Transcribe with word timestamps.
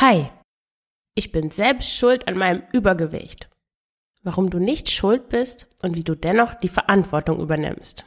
Hi, 0.00 0.22
ich 1.14 1.30
bin 1.30 1.50
selbst 1.50 1.94
schuld 1.94 2.26
an 2.26 2.38
meinem 2.38 2.62
Übergewicht. 2.72 3.50
Warum 4.22 4.48
du 4.48 4.58
nicht 4.58 4.88
schuld 4.88 5.28
bist 5.28 5.66
und 5.82 5.94
wie 5.94 6.02
du 6.02 6.14
dennoch 6.14 6.54
die 6.54 6.68
Verantwortung 6.68 7.38
übernimmst. 7.38 8.06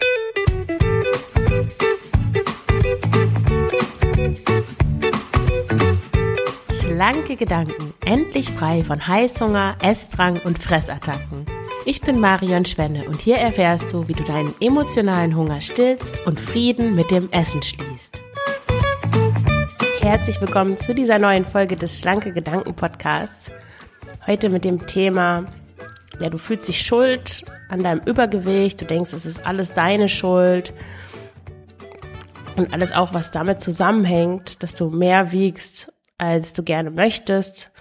Schlanke 6.72 7.36
Gedanken, 7.36 7.94
endlich 8.04 8.50
frei 8.50 8.84
von 8.84 9.08
Heißhunger, 9.08 9.78
Essdrang 9.84 10.42
und 10.46 10.58
Fressattacken. 10.58 11.46
Ich 11.86 12.02
bin 12.02 12.20
Marion 12.20 12.66
Schwenne 12.66 13.08
und 13.08 13.22
hier 13.22 13.38
erfährst 13.38 13.94
du, 13.94 14.08
wie 14.08 14.14
du 14.14 14.24
deinen 14.24 14.56
emotionalen 14.60 15.36
Hunger 15.36 15.62
stillst 15.62 16.26
und 16.26 16.40
Frieden 16.40 16.96
mit 16.96 17.12
dem 17.12 17.32
Essen 17.32 17.62
schließt. 17.62 18.24
Herzlich 20.04 20.40
willkommen 20.42 20.78
zu 20.78 20.94
dieser 20.94 21.18
neuen 21.18 21.46
Folge 21.46 21.76
des 21.76 21.98
Schlanke 21.98 22.34
Gedanken 22.34 22.76
Podcasts. 22.76 23.52
Heute 24.28 24.50
mit 24.50 24.66
dem 24.66 24.86
Thema, 24.86 25.46
ja, 26.20 26.30
du 26.30 26.38
fühlst 26.38 26.68
dich 26.68 26.82
schuld 26.82 27.46
an 27.70 27.82
deinem 27.82 28.02
Übergewicht, 28.06 28.82
du 28.82 28.86
denkst, 28.86 29.14
es 29.14 29.26
ist 29.26 29.46
alles 29.46 29.74
deine 29.74 30.10
Schuld 30.10 30.74
und 32.58 32.74
alles 32.74 32.92
auch, 32.92 33.14
was 33.14 33.32
damit 33.32 33.62
zusammenhängt, 33.62 34.62
dass 34.62 34.76
du 34.76 34.90
mehr 34.90 35.32
wiegst, 35.32 35.92
als 36.18 36.54
du 36.54 36.64
gerne 36.64 36.92
möchtest 36.92 37.74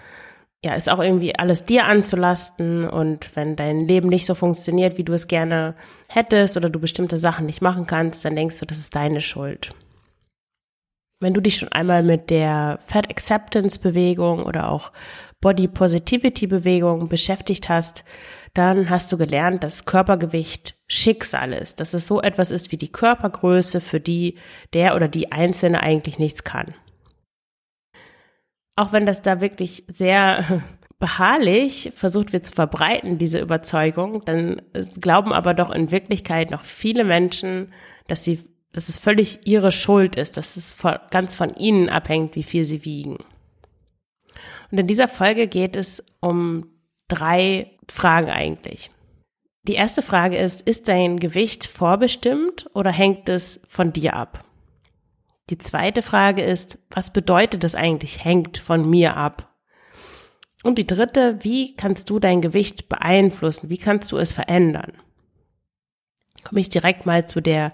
ja, 0.65 0.75
ist 0.75 0.89
auch 0.89 1.01
irgendwie 1.01 1.37
alles 1.37 1.65
dir 1.65 1.87
anzulasten 1.87 2.89
und 2.89 3.35
wenn 3.35 3.57
dein 3.57 3.80
Leben 3.80 4.09
nicht 4.09 4.27
so 4.27 4.35
funktioniert, 4.35 4.97
wie 4.97 5.05
du 5.05 5.13
es 5.13 5.27
gerne 5.27 5.75
hättest 6.09 6.57
oder 6.57 6.71
du 6.71 6.79
bestimmte 6.79 7.19
Sachen 7.19 7.47
nicht 7.47 7.63
machen 7.63 7.87
kannst, 7.87 8.25
dann 8.25 8.37
denkst 8.37 8.61
du, 8.61 8.66
das 8.66 8.79
ist 8.79 8.95
deine 8.95 9.21
Schuld. 9.21 9.75
Wenn 11.23 11.35
du 11.35 11.41
dich 11.41 11.57
schon 11.57 11.71
einmal 11.71 12.03
mit 12.03 12.31
der 12.31 12.81
Fat 12.85 13.09
Acceptance 13.09 13.79
Bewegung 13.79 14.43
oder 14.43 14.69
auch 14.69 14.91
Body 15.41 15.69
Positivity 15.69 16.49
Bewegung 16.49 17.09
beschäftigt 17.09 17.69
hast, 17.69 18.05
dann 18.55 18.91
hast 18.91 19.13
du 19.13 19.16
gelernt, 19.16 19.63
dass 19.63 19.85
Körpergewicht 19.85 20.74
Schicksal 20.88 21.52
ist, 21.52 21.79
dass 21.79 21.95
es 21.95 22.09
so 22.09 22.21
etwas 22.21 22.51
ist 22.51 22.73
wie 22.73 22.77
die 22.77 22.91
Körpergröße, 22.91 23.80
für 23.80 24.01
die 24.01 24.37
der 24.73 24.96
oder 24.96 25.07
die 25.07 25.30
Einzelne 25.30 25.80
eigentlich 25.80 26.19
nichts 26.19 26.43
kann. 26.43 26.74
Auch 28.74 28.93
wenn 28.93 29.07
das 29.07 29.23
da 29.23 29.41
wirklich 29.41 29.85
sehr 29.87 30.45
beharrlich 30.99 31.93
versucht 31.95 32.33
wird 32.33 32.46
zu 32.46 32.52
verbreiten, 32.52 33.18
diese 33.18 33.39
Überzeugung, 33.39 34.24
dann 34.24 34.61
glauben 35.01 35.33
aber 35.33 35.55
doch 35.55 35.71
in 35.71 35.93
Wirklichkeit 35.93 36.51
noch 36.51 36.65
viele 36.65 37.05
Menschen, 37.05 37.73
dass 38.09 38.24
sie, 38.24 38.41
dass 38.73 38.88
es 38.88 38.96
völlig 38.96 39.40
ihre 39.46 39.73
Schuld 39.73 40.16
ist, 40.16 40.37
dass 40.37 40.56
es 40.56 40.76
ganz 41.10 41.34
von 41.34 41.54
ihnen 41.54 41.88
abhängt, 41.88 42.37
wie 42.37 42.42
viel 42.42 42.65
sie 42.65 42.84
wiegen. 42.84 43.18
Und 44.70 44.78
in 44.78 44.87
dieser 44.87 45.09
Folge 45.09 45.46
geht 45.46 45.76
es 45.76 46.02
um 46.20 46.66
drei 47.09 47.70
Fragen 47.90 48.30
eigentlich. 48.30 48.90
Die 49.65 49.74
erste 49.74 50.02
Frage 50.02 50.38
ist, 50.38 50.62
ist 50.62 50.88
dein 50.88 51.20
Gewicht 51.20 51.66
vorbestimmt 51.66 52.68
oder 52.74 52.90
hängt 52.90 53.28
es 53.28 53.60
von 53.68 53.93
dir 53.93 54.15
ab? 54.15 54.45
Die 55.50 55.59
zweite 55.59 56.02
Frage 56.02 56.43
ist, 56.43 56.78
was 56.90 57.12
bedeutet 57.12 57.62
das 57.62 57.74
eigentlich, 57.74 58.24
hängt 58.24 58.59
von 58.59 58.88
mir 58.88 59.16
ab? 59.16 59.54
Und 60.65 60.78
die 60.78 60.87
dritte, 60.87 61.38
wie 61.43 61.76
kannst 61.76 62.09
du 62.10 62.18
dein 62.18 62.40
Gewicht 62.40 62.88
beeinflussen? 62.88 63.68
Wie 63.68 63.78
kannst 63.78 64.10
du 64.12 64.16
es 64.16 64.32
verändern? 64.32 64.93
Komme 66.44 66.60
ich 66.60 66.69
direkt 66.69 67.04
mal 67.06 67.26
zu 67.26 67.41
der, 67.41 67.72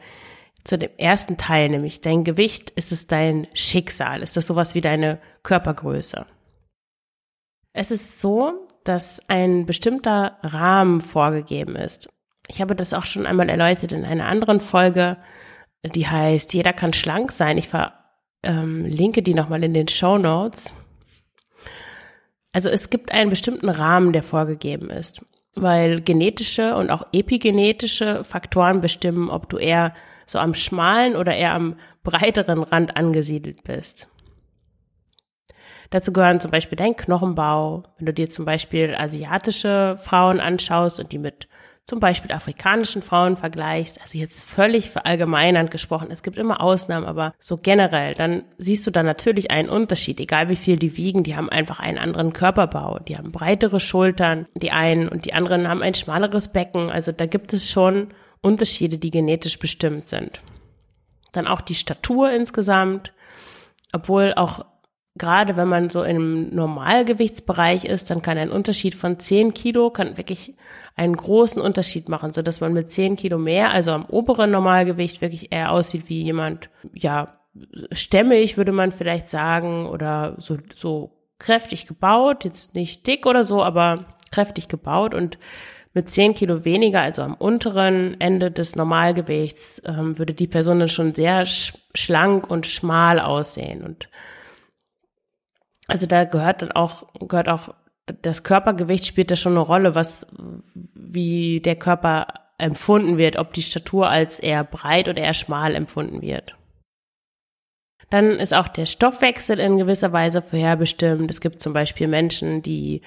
zu 0.69 0.79
dem 0.79 0.91
ersten 0.99 1.37
Teil, 1.37 1.69
nämlich 1.69 2.01
dein 2.01 2.25
Gewicht, 2.25 2.71
ist 2.71 2.93
es 2.93 3.07
dein 3.07 3.49
Schicksal? 3.55 4.23
Ist 4.23 4.37
das 4.37 4.47
sowas 4.47 4.75
wie 4.75 4.81
deine 4.81 5.19
Körpergröße? 5.43 6.27
Es 7.73 7.91
ist 7.91 8.21
so, 8.21 8.69
dass 8.85 9.21
ein 9.29 9.67
bestimmter 9.67 10.39
Rahmen 10.43 11.01
vorgegeben 11.01 11.77
ist. 11.77 12.09
Ich 12.49 12.61
habe 12.61 12.75
das 12.75 12.95
auch 12.95 13.05
schon 13.05 13.27
einmal 13.27 13.49
erläutert 13.49 13.93
in 13.93 14.05
einer 14.05 14.27
anderen 14.27 14.61
Folge 14.61 15.19
die 15.85 16.07
heißt 16.07 16.55
Jeder 16.55 16.73
kann 16.73 16.93
schlank 16.93 17.33
sein. 17.33 17.59
Ich 17.59 17.69
verlinke 17.69 19.21
ähm, 19.21 19.25
die 19.25 19.35
nochmal 19.35 19.65
in 19.65 19.75
den 19.75 19.89
Show 19.89 20.19
Notes. 20.19 20.73
Also 22.53 22.69
es 22.69 22.91
gibt 22.91 23.13
einen 23.13 23.31
bestimmten 23.31 23.69
Rahmen, 23.69 24.13
der 24.13 24.23
vorgegeben 24.23 24.91
ist, 24.91 25.25
weil 25.55 26.01
genetische 26.01 26.77
und 26.77 26.91
auch 26.91 27.07
epigenetische 27.13 28.25
Faktoren 28.25 28.81
bestimmen, 28.81 29.29
ob 29.29 29.49
du 29.49 29.59
eher 29.59 29.95
so 30.29 30.39
am 30.39 30.55
schmalen 30.55 31.17
oder 31.17 31.35
eher 31.35 31.55
am 31.55 31.77
breiteren 32.05 32.63
Rand 32.63 32.97
angesiedelt 32.97 33.65
bist. 33.65 34.09
Dazu 35.91 36.13
gehören 36.13 36.39
zum 36.39 36.51
Beispiel 36.51 36.77
dein 36.77 36.97
Knochenbau. 36.97 37.85
Wenn 37.97 38.07
du 38.07 38.13
dir 38.13 38.29
zum 38.29 38.45
Beispiel 38.45 38.95
asiatische 38.95 39.97
Frauen 39.99 40.39
anschaust 40.39 41.01
und 41.01 41.13
die 41.13 41.19
mit 41.19 41.49
zum 41.87 42.01
Beispiel 42.01 42.33
afrikanischen 42.33 43.01
Frauen 43.01 43.39
vergleichst, 43.39 43.99
also 44.03 44.19
jetzt 44.19 44.45
völlig 44.45 44.91
verallgemeinernd 44.91 45.71
gesprochen, 45.71 46.09
es 46.11 46.23
gibt 46.23 46.37
immer 46.37 46.61
Ausnahmen, 46.61 47.07
aber 47.07 47.33
so 47.39 47.57
generell, 47.57 48.13
dann 48.13 48.45
siehst 48.59 48.87
du 48.87 48.91
da 48.91 49.03
natürlich 49.03 49.51
einen 49.51 49.71
Unterschied, 49.71 50.21
egal 50.21 50.51
wie 50.51 50.57
viel 50.57 50.77
die 50.77 50.99
wiegen, 50.99 51.25
die 51.25 51.35
haben 51.35 51.49
einfach 51.49 51.81
einen 51.81 51.97
anderen 51.97 52.35
Körperbau, 52.35 52.99
die 52.99 53.17
haben 53.17 53.33
breitere 53.33 53.81
Schultern, 53.81 54.47
die 54.55 54.71
einen 54.71 55.09
und 55.09 55.25
die 55.25 55.33
anderen 55.33 55.67
haben 55.67 55.83
ein 55.83 55.95
schmaleres 55.95 56.49
Becken, 56.49 56.91
also 56.91 57.11
da 57.11 57.25
gibt 57.25 57.55
es 57.55 57.71
schon 57.71 58.09
Unterschiede, 58.41 58.99
die 58.99 59.11
genetisch 59.11 59.59
bestimmt 59.59 60.09
sind. 60.09 60.41
Dann 61.33 61.47
auch 61.47 61.61
die 61.61 61.75
Statur 61.75 62.31
insgesamt, 62.31 63.13
obwohl 63.93 64.35
auch 64.35 64.65
gerade 65.19 65.57
wenn 65.57 65.69
man 65.69 65.91
so 65.91 66.03
im 66.05 66.55
Normalgewichtsbereich 66.55 67.85
ist, 67.85 68.09
dann 68.11 68.23
kann 68.23 68.39
ein 68.39 68.53
Unterschied 68.53 68.95
von 68.95 69.19
10 69.19 69.53
Kilo, 69.53 69.91
kann 69.91 70.17
wirklich 70.17 70.55
einen 70.95 71.17
großen 71.17 71.61
Unterschied 71.61 72.09
machen, 72.09 72.33
so 72.33 72.41
dass 72.41 72.61
man 72.61 72.73
mit 72.73 72.91
10 72.91 73.17
Kilo 73.17 73.37
mehr, 73.37 73.73
also 73.73 73.91
am 73.91 74.07
oberen 74.07 74.51
Normalgewicht 74.51 75.21
wirklich 75.21 75.53
eher 75.53 75.73
aussieht 75.73 76.09
wie 76.09 76.23
jemand, 76.23 76.71
ja, 76.95 77.41
stämmig 77.91 78.57
würde 78.57 78.73
man 78.73 78.93
vielleicht 78.93 79.29
sagen 79.29 79.87
oder 79.87 80.37
so, 80.39 80.57
so 80.75 81.19
kräftig 81.39 81.87
gebaut, 81.87 82.45
jetzt 82.45 82.75
nicht 82.75 83.07
dick 83.07 83.27
oder 83.27 83.45
so, 83.45 83.63
aber 83.63 84.07
kräftig 84.31 84.69
gebaut. 84.69 85.15
Und 85.15 85.39
mit 85.99 86.09
10 86.09 86.37
Kilo 86.37 86.65
weniger, 86.65 87.03
also 87.03 87.23
am 87.23 87.35
unteren 87.35 88.21
Ende 88.21 88.53
des 88.53 88.77
Normalgewichts, 88.77 89.83
ähm, 89.85 90.17
würde 90.17 90.33
die 90.33 90.47
Person 90.47 90.79
dann 90.79 90.89
schon 90.89 91.13
sehr 91.13 91.45
sch 91.45 91.75
schlank 91.93 92.49
und 92.49 92.69
schmal 92.69 93.19
aussehen 93.19 93.83
und 93.83 94.09
also 95.89 96.07
da 96.07 96.23
gehört 96.25 96.63
dann 96.63 96.71
auch, 96.71 97.09
gehört 97.19 97.49
auch, 97.49 97.75
das 98.23 98.45
Körpergewicht 98.45 99.07
spielt 99.07 99.33
da 99.33 99.37
schon 99.37 99.53
eine 99.53 99.61
Rolle, 99.61 99.95
was, 99.97 100.27
wie 100.95 101.61
der 101.61 101.77
Körper 101.77 102.27
empfunden 102.59 103.19
wird, 103.19 103.37
ob 103.37 103.53
die 103.55 103.63
Statur 103.63 104.09
als 104.09 104.39
eher 104.39 104.63
breit 104.63 105.09
oder 105.09 105.23
eher 105.23 105.35
schmal 105.35 105.75
empfunden 105.75 106.23
wird. 106.23 106.57
Dann 108.11 108.39
ist 108.39 108.55
auch 108.55 108.69
der 108.69 108.87
Stoffwechsel 108.87 109.59
in 109.59 109.79
gewisser 109.79 110.13
Weise 110.13 110.43
vorherbestimmt. 110.43 111.31
Es 111.31 111.41
gibt 111.41 111.61
zum 111.61 111.73
Beispiel 111.73 112.07
Menschen, 112.07 112.63
die 112.63 113.03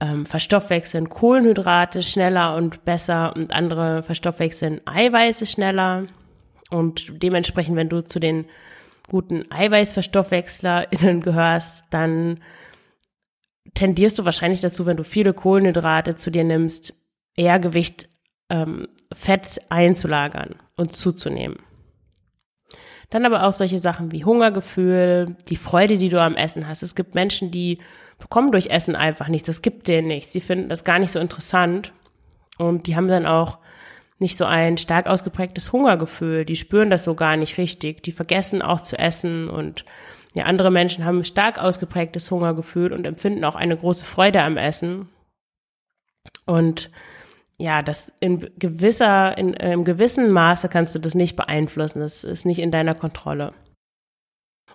ähm, 0.00 0.26
verstoffwechseln 0.26 1.08
Kohlenhydrate 1.08 2.02
schneller 2.02 2.56
und 2.56 2.84
besser 2.84 3.34
und 3.34 3.52
andere 3.52 4.02
verstoffwechseln 4.02 4.80
Eiweiße 4.86 5.46
schneller. 5.46 6.06
Und 6.70 7.22
dementsprechend, 7.22 7.76
wenn 7.76 7.88
du 7.88 8.02
zu 8.02 8.18
den 8.18 8.46
guten 9.08 9.50
EiweißverstoffwechslerInnen 9.50 11.20
gehörst, 11.20 11.84
dann 11.90 12.40
tendierst 13.74 14.18
du 14.18 14.24
wahrscheinlich 14.24 14.60
dazu, 14.60 14.86
wenn 14.86 14.96
du 14.96 15.04
viele 15.04 15.32
Kohlenhydrate 15.34 16.16
zu 16.16 16.30
dir 16.30 16.44
nimmst, 16.44 16.94
eher 17.36 17.58
Gewicht 17.58 18.08
ähm, 18.50 18.88
Fett 19.12 19.60
einzulagern 19.68 20.56
und 20.76 20.94
zuzunehmen. 20.94 21.58
Dann 23.10 23.26
aber 23.26 23.44
auch 23.44 23.52
solche 23.52 23.78
Sachen 23.78 24.12
wie 24.12 24.24
Hungergefühl, 24.24 25.36
die 25.48 25.56
Freude, 25.56 25.98
die 25.98 26.08
du 26.08 26.20
am 26.20 26.36
Essen 26.36 26.68
hast. 26.68 26.82
Es 26.82 26.94
gibt 26.94 27.14
Menschen, 27.14 27.50
die 27.50 27.78
bekommen 28.18 28.52
durch 28.52 28.68
Essen 28.68 28.96
einfach 28.96 29.28
nichts. 29.28 29.46
Das 29.46 29.62
gibt 29.62 29.88
denen 29.88 30.08
nichts. 30.08 30.32
Sie 30.32 30.40
finden 30.40 30.68
das 30.68 30.84
gar 30.84 30.98
nicht 30.98 31.12
so 31.12 31.18
interessant. 31.18 31.92
Und 32.58 32.86
die 32.86 32.96
haben 32.96 33.08
dann 33.08 33.26
auch 33.26 33.58
nicht 34.18 34.36
so 34.36 34.44
ein 34.44 34.78
stark 34.78 35.06
ausgeprägtes 35.06 35.72
Hungergefühl. 35.72 36.44
Die 36.44 36.56
spüren 36.56 36.90
das 36.90 37.04
so 37.04 37.14
gar 37.14 37.36
nicht 37.36 37.58
richtig. 37.58 38.02
Die 38.02 38.12
vergessen 38.12 38.62
auch 38.62 38.80
zu 38.80 38.98
essen 38.98 39.48
und 39.48 39.84
ja, 40.34 40.44
andere 40.44 40.70
Menschen 40.70 41.04
haben 41.04 41.24
stark 41.24 41.62
ausgeprägtes 41.62 42.30
Hungergefühl 42.30 42.92
und 42.92 43.06
empfinden 43.06 43.44
auch 43.44 43.54
eine 43.54 43.76
große 43.76 44.04
Freude 44.04 44.42
am 44.42 44.56
Essen. 44.56 45.08
Und 46.44 46.90
ja, 47.58 47.82
das 47.82 48.12
in 48.20 48.50
gewisser, 48.58 49.36
in, 49.38 49.54
in 49.54 49.84
gewissen 49.84 50.30
Maße 50.30 50.68
kannst 50.68 50.94
du 50.94 50.98
das 50.98 51.14
nicht 51.14 51.36
beeinflussen. 51.36 52.00
Das 52.00 52.24
ist 52.24 52.46
nicht 52.46 52.58
in 52.58 52.70
deiner 52.70 52.94
Kontrolle. 52.94 53.52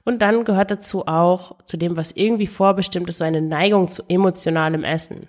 Und 0.06 0.22
dann 0.22 0.46
gehört 0.46 0.72
dazu 0.72 1.06
auch, 1.08 1.64
zu 1.66 1.78
dem, 1.78 1.98
was 1.98 2.14
irgendwie 2.14 2.48
vorbestimmt 2.48 3.10
ist, 3.10 3.18
so 3.18 3.26
eine 3.26 3.42
Neigung 3.42 3.90
zu 3.90 4.04
emotionalem 4.08 4.84
Essen. 4.84 5.28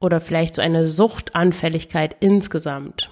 Oder 0.00 0.20
vielleicht 0.20 0.56
so 0.56 0.62
eine 0.62 0.88
Suchtanfälligkeit 0.88 2.16
insgesamt. 2.18 3.10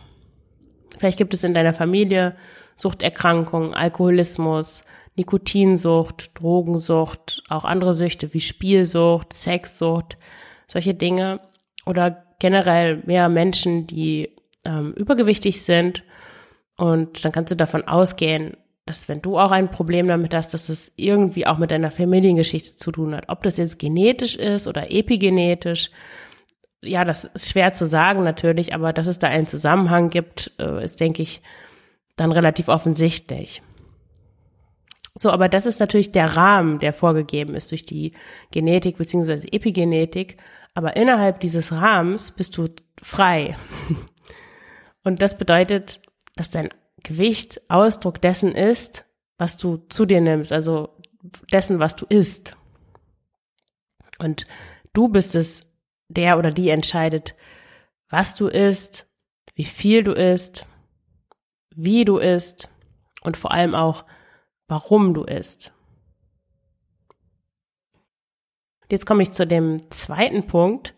Vielleicht 0.98 1.18
gibt 1.18 1.32
es 1.32 1.44
in 1.44 1.54
deiner 1.54 1.72
Familie 1.72 2.34
Suchterkrankungen, 2.76 3.74
Alkoholismus, 3.74 4.84
Nikotinsucht, 5.14 6.32
Drogensucht, 6.40 7.44
auch 7.48 7.64
andere 7.64 7.94
Süchte 7.94 8.34
wie 8.34 8.40
Spielsucht, 8.40 9.32
Sexsucht, 9.32 10.16
solche 10.66 10.94
Dinge 10.94 11.40
oder 11.86 12.24
generell 12.40 13.02
mehr 13.06 13.28
Menschen, 13.28 13.86
die 13.86 14.34
ähm, 14.66 14.92
übergewichtig 14.94 15.62
sind. 15.62 16.02
Und 16.76 17.24
dann 17.24 17.32
kannst 17.32 17.52
du 17.52 17.56
davon 17.56 17.86
ausgehen, 17.86 18.56
dass 18.86 19.08
wenn 19.08 19.22
du 19.22 19.38
auch 19.38 19.52
ein 19.52 19.70
Problem 19.70 20.08
damit 20.08 20.34
hast, 20.34 20.52
dass 20.52 20.68
es 20.68 20.92
irgendwie 20.96 21.46
auch 21.46 21.58
mit 21.58 21.70
deiner 21.70 21.92
Familiengeschichte 21.92 22.76
zu 22.76 22.90
tun 22.90 23.14
hat. 23.14 23.28
Ob 23.28 23.44
das 23.44 23.56
jetzt 23.56 23.78
genetisch 23.78 24.34
ist 24.34 24.66
oder 24.66 24.90
epigenetisch, 24.90 25.90
ja, 26.82 27.04
das 27.04 27.26
ist 27.26 27.50
schwer 27.50 27.72
zu 27.72 27.86
sagen 27.86 28.24
natürlich, 28.24 28.74
aber 28.74 28.92
dass 28.92 29.06
es 29.06 29.18
da 29.18 29.28
einen 29.28 29.46
Zusammenhang 29.46 30.10
gibt, 30.10 30.52
äh, 30.58 30.84
ist, 30.84 30.98
denke 30.98 31.22
ich, 31.22 31.42
dann 32.16 32.32
relativ 32.32 32.68
offensichtlich. 32.68 33.62
So, 35.14 35.30
aber 35.30 35.48
das 35.48 35.66
ist 35.66 35.80
natürlich 35.80 36.12
der 36.12 36.36
Rahmen, 36.36 36.78
der 36.78 36.92
vorgegeben 36.92 37.54
ist 37.54 37.70
durch 37.70 37.84
die 37.84 38.12
Genetik 38.52 38.96
beziehungsweise 38.96 39.46
Epigenetik. 39.52 40.36
Aber 40.80 40.96
innerhalb 40.96 41.40
dieses 41.40 41.72
Rahmens 41.72 42.30
bist 42.30 42.56
du 42.56 42.68
frei. 43.02 43.54
Und 45.04 45.20
das 45.20 45.36
bedeutet, 45.36 46.00
dass 46.36 46.48
dein 46.48 46.70
Gewicht 47.02 47.60
Ausdruck 47.68 48.22
dessen 48.22 48.52
ist, 48.52 49.04
was 49.36 49.58
du 49.58 49.76
zu 49.90 50.06
dir 50.06 50.22
nimmst, 50.22 50.52
also 50.52 50.96
dessen, 51.52 51.80
was 51.80 51.96
du 51.96 52.06
isst. 52.08 52.56
Und 54.18 54.46
du 54.94 55.08
bist 55.08 55.34
es, 55.34 55.66
der 56.08 56.38
oder 56.38 56.50
die 56.50 56.70
entscheidet, 56.70 57.36
was 58.08 58.34
du 58.34 58.48
isst, 58.48 59.06
wie 59.54 59.66
viel 59.66 60.02
du 60.02 60.12
isst, 60.12 60.64
wie 61.76 62.06
du 62.06 62.16
isst 62.16 62.70
und 63.22 63.36
vor 63.36 63.52
allem 63.52 63.74
auch, 63.74 64.06
warum 64.66 65.12
du 65.12 65.24
isst. 65.24 65.74
Jetzt 68.90 69.06
komme 69.06 69.22
ich 69.22 69.30
zu 69.30 69.46
dem 69.46 69.90
zweiten 69.90 70.46
Punkt, 70.46 70.94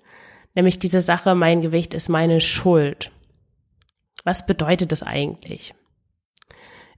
nämlich 0.55 0.79
diese 0.79 1.03
Sache, 1.03 1.35
mein 1.35 1.61
Gewicht 1.61 1.94
ist 1.94 2.09
meine 2.09 2.41
Schuld. 2.41 3.11
Was 4.25 4.47
bedeutet 4.47 4.93
das 4.93 5.03
eigentlich? 5.03 5.75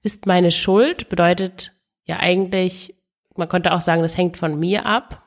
Ist 0.02 0.26
meine 0.26 0.52
Schuld 0.52 1.08
bedeutet 1.08 1.72
ja 2.04 2.18
eigentlich, 2.20 2.94
man 3.34 3.48
könnte 3.48 3.72
auch 3.72 3.80
sagen, 3.80 4.02
das 4.02 4.16
hängt 4.16 4.36
von 4.36 4.58
mir 4.58 4.86
ab. 4.86 5.26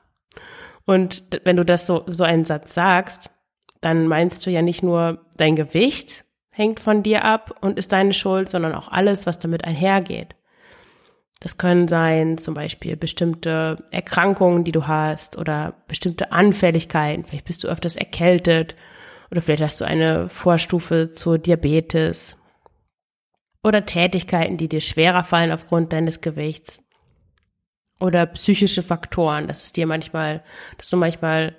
Und 0.85 1.23
wenn 1.43 1.57
du 1.57 1.65
das 1.65 1.85
so, 1.85 2.05
so 2.07 2.23
einen 2.23 2.45
Satz 2.45 2.73
sagst, 2.73 3.29
dann 3.81 4.07
meinst 4.07 4.45
du 4.45 4.49
ja 4.49 4.61
nicht 4.61 4.83
nur 4.83 5.25
dein 5.35 5.55
Gewicht 5.55 6.23
hängt 6.53 6.79
von 6.79 7.03
dir 7.03 7.23
ab 7.25 7.57
und 7.61 7.77
ist 7.77 7.91
deine 7.91 8.13
Schuld, 8.13 8.49
sondern 8.49 8.73
auch 8.73 8.87
alles, 8.87 9.25
was 9.25 9.37
damit 9.37 9.65
einhergeht. 9.65 10.36
Das 11.39 11.57
können 11.57 11.87
sein 11.87 12.37
zum 12.37 12.53
Beispiel 12.53 12.97
bestimmte 12.97 13.83
Erkrankungen, 13.91 14.63
die 14.63 14.71
du 14.71 14.87
hast 14.87 15.37
oder 15.37 15.75
bestimmte 15.87 16.31
Anfälligkeiten. 16.31 17.23
Vielleicht 17.23 17.45
bist 17.45 17.63
du 17.63 17.67
öfters 17.67 17.95
erkältet 17.95 18.75
oder 19.29 19.41
vielleicht 19.41 19.63
hast 19.63 19.79
du 19.81 19.85
eine 19.85 20.29
Vorstufe 20.29 21.11
zur 21.11 21.37
Diabetes 21.37 22.37
oder 23.63 23.85
Tätigkeiten, 23.85 24.57
die 24.57 24.69
dir 24.69 24.81
schwerer 24.81 25.23
fallen 25.23 25.51
aufgrund 25.51 25.93
deines 25.93 26.21
Gewichts 26.21 26.79
oder 27.99 28.25
psychische 28.27 28.83
Faktoren, 28.83 29.47
dass 29.47 29.63
es 29.63 29.73
dir 29.73 29.87
manchmal, 29.87 30.43
dass 30.77 30.89
du 30.89 30.97
manchmal 30.97 31.55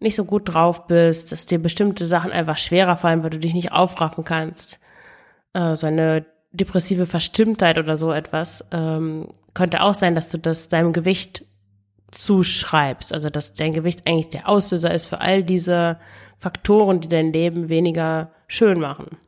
nicht 0.00 0.14
so 0.14 0.24
gut 0.24 0.52
drauf 0.52 0.86
bist, 0.86 1.32
dass 1.32 1.46
dir 1.46 1.60
bestimmte 1.60 2.06
Sachen 2.06 2.30
einfach 2.30 2.58
schwerer 2.58 2.96
fallen, 2.96 3.22
weil 3.22 3.30
du 3.30 3.38
dich 3.38 3.54
nicht 3.54 3.72
aufraffen 3.72 4.24
kannst. 4.24 4.80
Äh, 5.54 5.74
so 5.76 5.86
eine 5.86 6.24
depressive 6.50 7.06
Verstimmtheit 7.06 7.78
oder 7.78 7.96
so 7.96 8.12
etwas 8.12 8.64
ähm, 8.72 9.28
könnte 9.54 9.82
auch 9.82 9.94
sein, 9.94 10.14
dass 10.14 10.30
du 10.30 10.38
das 10.38 10.68
deinem 10.68 10.92
Gewicht 10.92 11.44
zuschreibst, 12.10 13.12
also 13.12 13.28
dass 13.28 13.54
dein 13.54 13.72
Gewicht 13.72 14.06
eigentlich 14.06 14.30
der 14.30 14.48
Auslöser 14.48 14.94
ist 14.94 15.06
für 15.06 15.20
all 15.20 15.42
diese 15.42 15.98
Faktoren, 16.38 17.00
die 17.00 17.08
dein 17.08 17.32
Leben 17.32 17.68
weniger 17.68 18.30
schön 18.46 18.80
machen. 18.80 19.18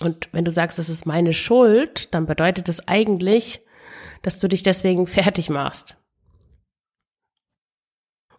Und 0.00 0.28
wenn 0.32 0.44
du 0.44 0.50
sagst, 0.50 0.78
das 0.78 0.88
ist 0.88 1.06
meine 1.06 1.32
Schuld, 1.32 2.12
dann 2.12 2.26
bedeutet 2.26 2.68
das 2.68 2.88
eigentlich, 2.88 3.60
dass 4.22 4.38
du 4.38 4.48
dich 4.48 4.62
deswegen 4.62 5.06
fertig 5.06 5.48
machst. 5.48 5.96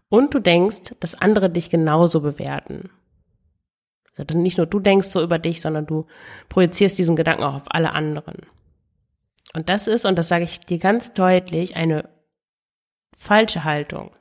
Und 0.09 0.33
du 0.33 0.39
denkst, 0.39 0.93
dass 0.99 1.15
andere 1.15 1.49
dich 1.49 1.71
genauso 1.71 2.21
bewerten. 2.21 2.91
Also 4.17 4.37
nicht 4.37 4.57
nur 4.57 4.67
du 4.67 4.79
denkst 4.79 5.07
so 5.07 5.21
über 5.21 5.39
dich, 5.39 5.61
sondern 5.61 5.85
du 5.85 6.05
projizierst 6.49 6.97
diesen 6.97 7.15
Gedanken 7.15 7.43
auch 7.43 7.55
auf 7.55 7.73
alle 7.73 7.93
anderen. 7.93 8.45
Und 9.55 9.69
das 9.69 9.87
ist, 9.87 10.05
und 10.05 10.17
das 10.17 10.27
sage 10.27 10.43
ich 10.43 10.59
dir 10.59 10.79
ganz 10.79 11.13
deutlich, 11.13 11.75
eine 11.75 12.09
falsche 13.17 13.63
Haltung. 13.63 14.11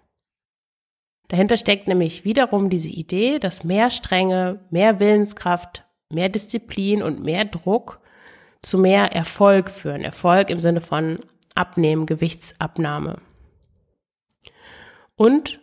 Dahinter 1.29 1.57
steckt 1.57 1.89
nämlich 1.89 2.25
wiederum 2.25 2.69
diese 2.69 2.91
Idee, 2.91 3.39
dass 3.39 3.65
mehr 3.65 3.89
Strenge, 3.89 4.61
mehr 4.71 5.01
Willenskraft, 5.01 5.87
mehr 6.11 6.29
Disziplin 6.29 7.03
und 7.03 7.25
mehr 7.25 7.47
Druck 7.47 8.01
zu 8.61 8.79
mehr 8.79 9.13
Erfolg 9.13 9.71
führen. 9.71 10.03
Erfolg 10.03 10.51
im 10.51 10.59
Sinne 10.59 10.81
von 10.81 11.21
Abnehmen, 11.55 12.07
Gewichtsabnahme. 12.07 13.21
Und 15.17 15.61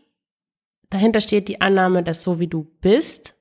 dahinter 0.90 1.22
steht 1.22 1.48
die 1.48 1.62
Annahme, 1.62 2.04
dass 2.04 2.24
so 2.24 2.40
wie 2.40 2.48
du 2.48 2.64
bist, 2.82 3.39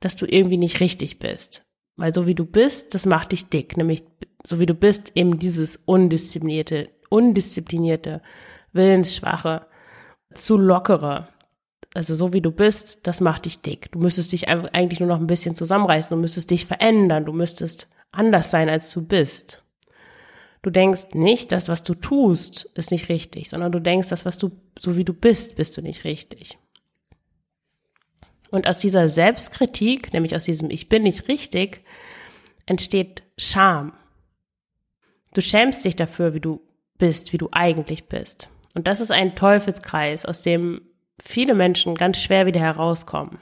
dass 0.00 0.16
du 0.16 0.26
irgendwie 0.26 0.56
nicht 0.56 0.80
richtig 0.80 1.18
bist. 1.18 1.64
Weil 1.96 2.14
so 2.14 2.26
wie 2.26 2.34
du 2.34 2.44
bist, 2.44 2.94
das 2.94 3.06
macht 3.06 3.32
dich 3.32 3.48
dick. 3.48 3.76
Nämlich 3.76 4.04
so 4.44 4.58
wie 4.58 4.66
du 4.66 4.74
bist, 4.74 5.12
eben 5.14 5.38
dieses 5.38 5.76
undisziplinierte, 5.76 6.88
undisziplinierte, 7.10 8.22
willensschwache, 8.72 9.66
zu 10.34 10.56
lockere. 10.56 11.28
Also 11.94 12.14
so 12.14 12.32
wie 12.32 12.40
du 12.40 12.52
bist, 12.52 13.06
das 13.06 13.20
macht 13.20 13.44
dich 13.44 13.60
dick. 13.60 13.90
Du 13.92 13.98
müsstest 13.98 14.32
dich 14.32 14.48
eigentlich 14.48 15.00
nur 15.00 15.08
noch 15.08 15.20
ein 15.20 15.26
bisschen 15.26 15.54
zusammenreißen. 15.54 16.10
Du 16.10 16.20
müsstest 16.20 16.50
dich 16.50 16.64
verändern. 16.64 17.26
Du 17.26 17.32
müsstest 17.32 17.88
anders 18.12 18.50
sein, 18.50 18.68
als 18.68 18.90
du 18.92 19.06
bist. 19.06 19.62
Du 20.62 20.70
denkst 20.70 21.14
nicht, 21.14 21.52
das, 21.52 21.68
was 21.68 21.82
du 21.82 21.94
tust, 21.94 22.70
ist 22.74 22.90
nicht 22.90 23.08
richtig, 23.08 23.48
sondern 23.48 23.72
du 23.72 23.80
denkst, 23.80 24.08
das, 24.08 24.26
was 24.26 24.36
du, 24.36 24.50
so 24.78 24.96
wie 24.96 25.04
du 25.04 25.14
bist, 25.14 25.56
bist 25.56 25.76
du 25.76 25.82
nicht 25.82 26.04
richtig. 26.04 26.58
Und 28.50 28.66
aus 28.66 28.78
dieser 28.78 29.08
Selbstkritik, 29.08 30.12
nämlich 30.12 30.34
aus 30.34 30.44
diesem 30.44 30.70
Ich 30.70 30.88
bin 30.88 31.02
nicht 31.02 31.28
richtig, 31.28 31.84
entsteht 32.66 33.22
Scham. 33.38 33.92
Du 35.34 35.40
schämst 35.40 35.84
dich 35.84 35.96
dafür, 35.96 36.34
wie 36.34 36.40
du 36.40 36.60
bist, 36.98 37.32
wie 37.32 37.38
du 37.38 37.48
eigentlich 37.52 38.08
bist. 38.08 38.48
Und 38.74 38.86
das 38.86 39.00
ist 39.00 39.12
ein 39.12 39.36
Teufelskreis, 39.36 40.24
aus 40.24 40.42
dem 40.42 40.82
viele 41.22 41.54
Menschen 41.54 41.94
ganz 41.94 42.18
schwer 42.18 42.46
wieder 42.46 42.60
herauskommen. 42.60 43.38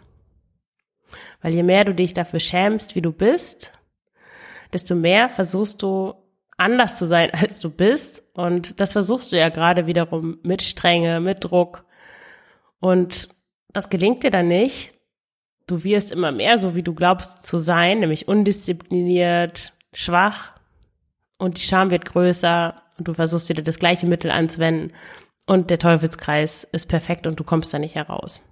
Weil 1.40 1.54
je 1.54 1.62
mehr 1.62 1.84
du 1.84 1.94
dich 1.94 2.14
dafür 2.14 2.40
schämst, 2.40 2.94
wie 2.94 3.02
du 3.02 3.12
bist, 3.12 3.72
desto 4.72 4.94
mehr 4.94 5.28
versuchst 5.28 5.82
du 5.82 6.14
anders 6.56 6.98
zu 6.98 7.06
sein, 7.06 7.30
als 7.32 7.60
du 7.60 7.70
bist. 7.70 8.30
Und 8.34 8.80
das 8.80 8.92
versuchst 8.92 9.32
du 9.32 9.38
ja 9.38 9.48
gerade 9.48 9.86
wiederum 9.86 10.38
mit 10.42 10.62
Strenge, 10.62 11.20
mit 11.20 11.44
Druck. 11.44 11.84
Und 12.80 13.28
das 13.70 13.90
gelingt 13.90 14.22
dir 14.22 14.30
dann 14.30 14.48
nicht, 14.48 14.97
du 15.70 15.84
wirst 15.84 16.10
immer 16.10 16.32
mehr 16.32 16.58
so, 16.58 16.74
wie 16.74 16.82
du 16.82 16.94
glaubst 16.94 17.42
zu 17.42 17.58
sein, 17.58 18.00
nämlich 18.00 18.26
undiszipliniert, 18.26 19.72
schwach 19.92 20.52
und 21.38 21.56
die 21.58 21.62
Scham 21.62 21.90
wird 21.90 22.04
größer 22.04 22.74
und 22.98 23.06
du 23.06 23.14
versuchst 23.14 23.48
wieder 23.48 23.62
das 23.62 23.78
gleiche 23.78 24.06
Mittel 24.06 24.30
anzuwenden 24.30 24.92
und 25.46 25.70
der 25.70 25.78
Teufelskreis 25.78 26.64
ist 26.64 26.86
perfekt 26.86 27.26
und 27.26 27.38
du 27.38 27.44
kommst 27.44 27.72
da 27.72 27.78
nicht 27.78 27.94
heraus. 27.94 28.42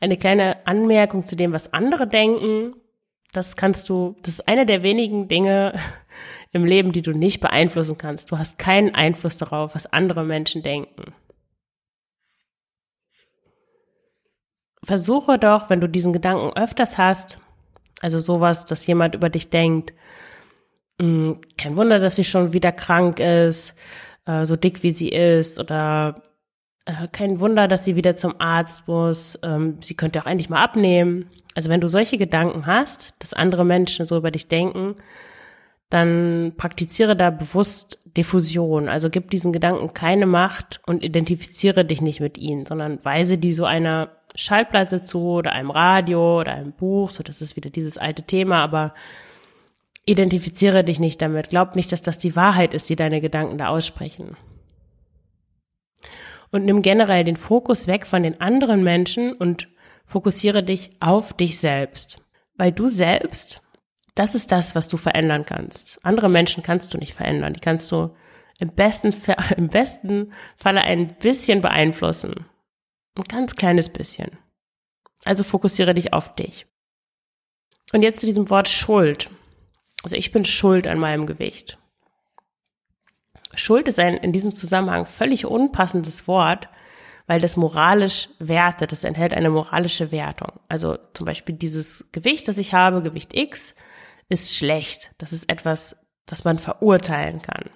Eine 0.00 0.16
kleine 0.16 0.66
Anmerkung 0.66 1.24
zu 1.24 1.36
dem, 1.36 1.52
was 1.52 1.72
andere 1.72 2.08
denken. 2.08 2.74
Das 3.32 3.54
kannst 3.54 3.88
du, 3.88 4.16
das 4.22 4.34
ist 4.34 4.48
eine 4.48 4.66
der 4.66 4.82
wenigen 4.82 5.28
Dinge 5.28 5.78
im 6.52 6.64
Leben, 6.64 6.92
die 6.92 7.02
du 7.02 7.12
nicht 7.12 7.40
beeinflussen 7.40 7.98
kannst. 7.98 8.32
Du 8.32 8.38
hast 8.38 8.58
keinen 8.58 8.94
Einfluss 8.94 9.36
darauf, 9.36 9.74
was 9.74 9.86
andere 9.86 10.24
Menschen 10.24 10.62
denken. 10.62 11.14
Versuche 14.84 15.38
doch, 15.38 15.70
wenn 15.70 15.80
du 15.80 15.88
diesen 15.88 16.12
Gedanken 16.12 16.56
öfters 16.56 16.98
hast, 16.98 17.38
also 18.00 18.18
sowas, 18.18 18.64
dass 18.64 18.86
jemand 18.86 19.14
über 19.14 19.30
dich 19.30 19.50
denkt, 19.50 19.92
hm, 21.00 21.40
kein 21.56 21.76
Wunder, 21.76 21.98
dass 21.98 22.16
sie 22.16 22.24
schon 22.24 22.52
wieder 22.52 22.72
krank 22.72 23.20
ist, 23.20 23.74
äh, 24.26 24.44
so 24.44 24.56
dick 24.56 24.82
wie 24.82 24.90
sie 24.90 25.08
ist, 25.08 25.58
oder 25.58 26.16
äh, 26.84 27.08
kein 27.12 27.40
Wunder, 27.40 27.68
dass 27.68 27.84
sie 27.84 27.96
wieder 27.96 28.16
zum 28.16 28.40
Arzt 28.40 28.88
muss, 28.88 29.38
ähm, 29.42 29.78
sie 29.80 29.94
könnte 29.94 30.20
auch 30.20 30.26
endlich 30.26 30.50
mal 30.50 30.62
abnehmen. 30.62 31.30
Also 31.54 31.70
wenn 31.70 31.80
du 31.80 31.88
solche 31.88 32.18
Gedanken 32.18 32.66
hast, 32.66 33.14
dass 33.20 33.34
andere 33.34 33.64
Menschen 33.64 34.06
so 34.06 34.16
über 34.16 34.30
dich 34.30 34.48
denken, 34.48 34.96
dann 35.90 36.54
praktiziere 36.56 37.14
da 37.14 37.30
bewusst 37.30 37.98
Diffusion. 38.16 38.88
Also 38.88 39.10
gib 39.10 39.30
diesen 39.30 39.52
Gedanken 39.52 39.92
keine 39.94 40.26
Macht 40.26 40.80
und 40.86 41.04
identifiziere 41.04 41.84
dich 41.84 42.00
nicht 42.00 42.20
mit 42.20 42.38
ihnen, 42.38 42.66
sondern 42.66 43.04
weise 43.04 43.38
die 43.38 43.52
so 43.52 43.64
einer 43.64 44.10
Schallplatte 44.34 45.02
zu 45.02 45.24
oder 45.24 45.52
einem 45.52 45.70
Radio 45.70 46.40
oder 46.40 46.52
einem 46.52 46.72
Buch, 46.72 47.10
so 47.10 47.22
das 47.22 47.40
ist 47.40 47.56
wieder 47.56 47.70
dieses 47.70 47.98
alte 47.98 48.22
Thema, 48.22 48.62
aber 48.62 48.94
identifiziere 50.04 50.84
dich 50.84 50.98
nicht 50.98 51.22
damit. 51.22 51.50
Glaub 51.50 51.76
nicht, 51.76 51.92
dass 51.92 52.02
das 52.02 52.18
die 52.18 52.34
Wahrheit 52.34 52.74
ist, 52.74 52.88
die 52.88 52.96
deine 52.96 53.20
Gedanken 53.20 53.58
da 53.58 53.68
aussprechen. 53.68 54.36
Und 56.50 56.64
nimm 56.64 56.82
generell 56.82 57.24
den 57.24 57.36
Fokus 57.36 57.86
weg 57.86 58.06
von 58.06 58.22
den 58.22 58.40
anderen 58.40 58.82
Menschen 58.82 59.32
und 59.32 59.68
fokussiere 60.04 60.62
dich 60.62 60.90
auf 61.00 61.32
dich 61.32 61.58
selbst. 61.58 62.18
Weil 62.56 62.72
du 62.72 62.88
selbst, 62.88 63.62
das 64.14 64.34
ist 64.34 64.52
das, 64.52 64.74
was 64.74 64.88
du 64.88 64.98
verändern 64.98 65.46
kannst. 65.46 66.04
Andere 66.04 66.28
Menschen 66.28 66.62
kannst 66.62 66.92
du 66.92 66.98
nicht 66.98 67.14
verändern. 67.14 67.54
Die 67.54 67.60
kannst 67.60 67.90
du 67.90 68.14
im 68.58 68.68
besten, 68.70 69.14
im 69.56 69.68
besten 69.68 70.32
Falle 70.56 70.82
ein 70.82 71.14
bisschen 71.14 71.62
beeinflussen. 71.62 72.46
Ein 73.14 73.24
ganz 73.24 73.56
kleines 73.56 73.90
bisschen. 73.90 74.38
Also 75.24 75.44
fokussiere 75.44 75.94
dich 75.94 76.12
auf 76.12 76.34
dich. 76.34 76.66
Und 77.92 78.02
jetzt 78.02 78.20
zu 78.20 78.26
diesem 78.26 78.48
Wort 78.50 78.68
Schuld. 78.68 79.30
Also 80.02 80.16
ich 80.16 80.32
bin 80.32 80.44
schuld 80.44 80.86
an 80.86 80.98
meinem 80.98 81.26
Gewicht. 81.26 81.78
Schuld 83.54 83.86
ist 83.86 83.98
ein 83.98 84.16
in 84.16 84.32
diesem 84.32 84.52
Zusammenhang 84.52 85.04
völlig 85.04 85.44
unpassendes 85.44 86.26
Wort, 86.26 86.68
weil 87.26 87.40
das 87.40 87.56
moralisch 87.56 88.28
wertet, 88.38 88.92
das 88.92 89.04
enthält 89.04 89.34
eine 89.34 89.50
moralische 89.50 90.10
Wertung. 90.10 90.58
Also 90.68 90.98
zum 91.14 91.26
Beispiel 91.26 91.54
dieses 91.54 92.10
Gewicht, 92.12 92.48
das 92.48 92.58
ich 92.58 92.72
habe, 92.74 93.02
Gewicht 93.02 93.34
X, 93.34 93.74
ist 94.28 94.56
schlecht. 94.56 95.12
Das 95.18 95.32
ist 95.32 95.48
etwas, 95.50 96.06
das 96.26 96.44
man 96.44 96.58
verurteilen 96.58 97.42
kann. 97.42 97.70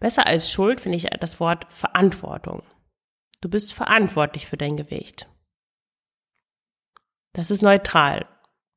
Besser 0.00 0.26
als 0.26 0.50
Schuld 0.50 0.80
finde 0.80 0.98
ich 0.98 1.08
das 1.20 1.40
Wort 1.40 1.66
Verantwortung. 1.72 2.62
Du 3.44 3.50
bist 3.50 3.74
verantwortlich 3.74 4.46
für 4.46 4.56
dein 4.56 4.74
Gewicht. 4.74 5.28
Das 7.34 7.50
ist 7.50 7.60
neutral. 7.60 8.26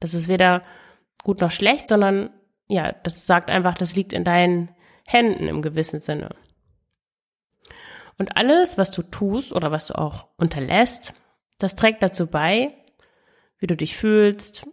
Das 0.01 0.13
ist 0.13 0.27
weder 0.27 0.61
gut 1.23 1.39
noch 1.39 1.51
schlecht, 1.51 1.87
sondern 1.87 2.31
ja, 2.67 2.91
das 2.91 3.25
sagt 3.25 3.49
einfach, 3.49 3.77
das 3.77 3.95
liegt 3.95 4.11
in 4.11 4.25
deinen 4.25 4.75
Händen 5.05 5.47
im 5.47 5.61
gewissen 5.61 6.01
Sinne. 6.01 6.35
Und 8.17 8.35
alles, 8.35 8.77
was 8.77 8.91
du 8.91 9.03
tust 9.03 9.53
oder 9.53 9.71
was 9.71 9.87
du 9.87 9.97
auch 9.97 10.27
unterlässt, 10.35 11.13
das 11.59 11.77
trägt 11.77 12.03
dazu 12.03 12.27
bei, 12.27 12.75
wie 13.59 13.67
du 13.67 13.77
dich 13.77 13.95
fühlst, 13.95 14.67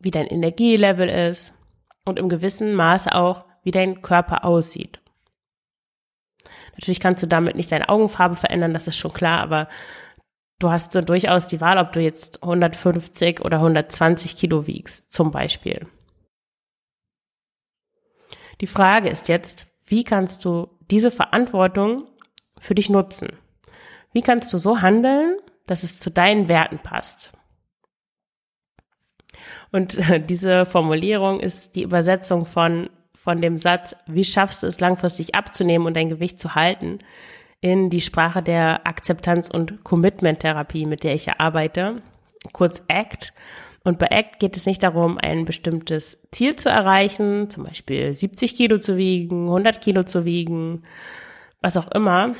wie 0.00 0.10
dein 0.10 0.26
Energielevel 0.26 1.08
ist 1.08 1.54
und 2.04 2.18
im 2.18 2.28
gewissen 2.28 2.74
Maße 2.74 3.14
auch, 3.14 3.46
wie 3.62 3.70
dein 3.70 4.02
Körper 4.02 4.44
aussieht. 4.44 5.03
Natürlich 6.72 7.00
kannst 7.00 7.22
du 7.22 7.26
damit 7.26 7.56
nicht 7.56 7.72
deine 7.72 7.88
Augenfarbe 7.88 8.36
verändern, 8.36 8.74
das 8.74 8.88
ist 8.88 8.96
schon 8.96 9.12
klar, 9.12 9.40
aber 9.40 9.68
du 10.58 10.70
hast 10.70 10.92
so 10.92 11.00
durchaus 11.00 11.48
die 11.48 11.60
Wahl, 11.60 11.78
ob 11.78 11.92
du 11.92 12.00
jetzt 12.00 12.42
150 12.42 13.40
oder 13.44 13.58
120 13.58 14.36
Kilo 14.36 14.66
wiegst, 14.66 15.12
zum 15.12 15.30
Beispiel. 15.30 15.86
Die 18.60 18.66
Frage 18.66 19.08
ist 19.08 19.28
jetzt, 19.28 19.66
wie 19.86 20.04
kannst 20.04 20.44
du 20.44 20.68
diese 20.90 21.10
Verantwortung 21.10 22.06
für 22.58 22.74
dich 22.74 22.88
nutzen? 22.88 23.28
Wie 24.12 24.22
kannst 24.22 24.52
du 24.52 24.58
so 24.58 24.80
handeln, 24.80 25.36
dass 25.66 25.82
es 25.82 25.98
zu 25.98 26.10
deinen 26.10 26.48
Werten 26.48 26.78
passt? 26.78 27.32
Und 29.72 29.98
diese 30.30 30.66
Formulierung 30.66 31.40
ist 31.40 31.74
die 31.74 31.82
Übersetzung 31.82 32.46
von, 32.46 32.88
von 33.24 33.40
dem 33.40 33.56
Satz, 33.56 33.96
wie 34.06 34.24
schaffst 34.24 34.62
du 34.62 34.66
es 34.66 34.80
langfristig 34.80 35.34
abzunehmen 35.34 35.86
und 35.86 35.96
dein 35.96 36.10
Gewicht 36.10 36.38
zu 36.38 36.54
halten, 36.54 36.98
in 37.62 37.88
die 37.88 38.02
Sprache 38.02 38.42
der 38.42 38.86
Akzeptanz- 38.86 39.50
und 39.50 39.82
Commitment-Therapie, 39.82 40.84
mit 40.84 41.02
der 41.02 41.14
ich 41.14 41.24
ja 41.24 41.36
arbeite, 41.38 42.02
kurz 42.52 42.82
ACT. 42.88 43.32
Und 43.82 43.98
bei 43.98 44.10
ACT 44.10 44.40
geht 44.40 44.56
es 44.58 44.66
nicht 44.66 44.82
darum, 44.82 45.16
ein 45.16 45.46
bestimmtes 45.46 46.28
Ziel 46.32 46.56
zu 46.56 46.68
erreichen, 46.68 47.48
zum 47.48 47.64
Beispiel 47.64 48.12
70 48.12 48.54
Kilo 48.56 48.76
zu 48.76 48.98
wiegen, 48.98 49.46
100 49.46 49.80
Kilo 49.80 50.02
zu 50.02 50.26
wiegen, 50.26 50.82
was 51.62 51.78
auch 51.78 51.90
immer, 51.92 52.34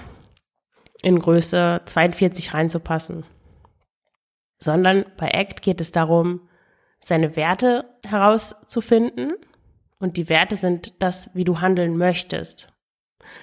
in 1.02 1.18
Größe 1.18 1.80
42 1.86 2.52
reinzupassen. 2.52 3.24
Sondern 4.58 5.06
bei 5.16 5.32
ACT 5.32 5.62
geht 5.62 5.80
es 5.80 5.92
darum, 5.92 6.42
seine 7.00 7.36
Werte 7.36 7.86
herauszufinden. 8.06 9.32
Und 10.04 10.18
die 10.18 10.28
Werte 10.28 10.56
sind 10.56 10.92
das, 10.99 11.34
wie 11.34 11.44
du 11.44 11.62
handeln 11.62 11.96
möchtest. 11.96 12.68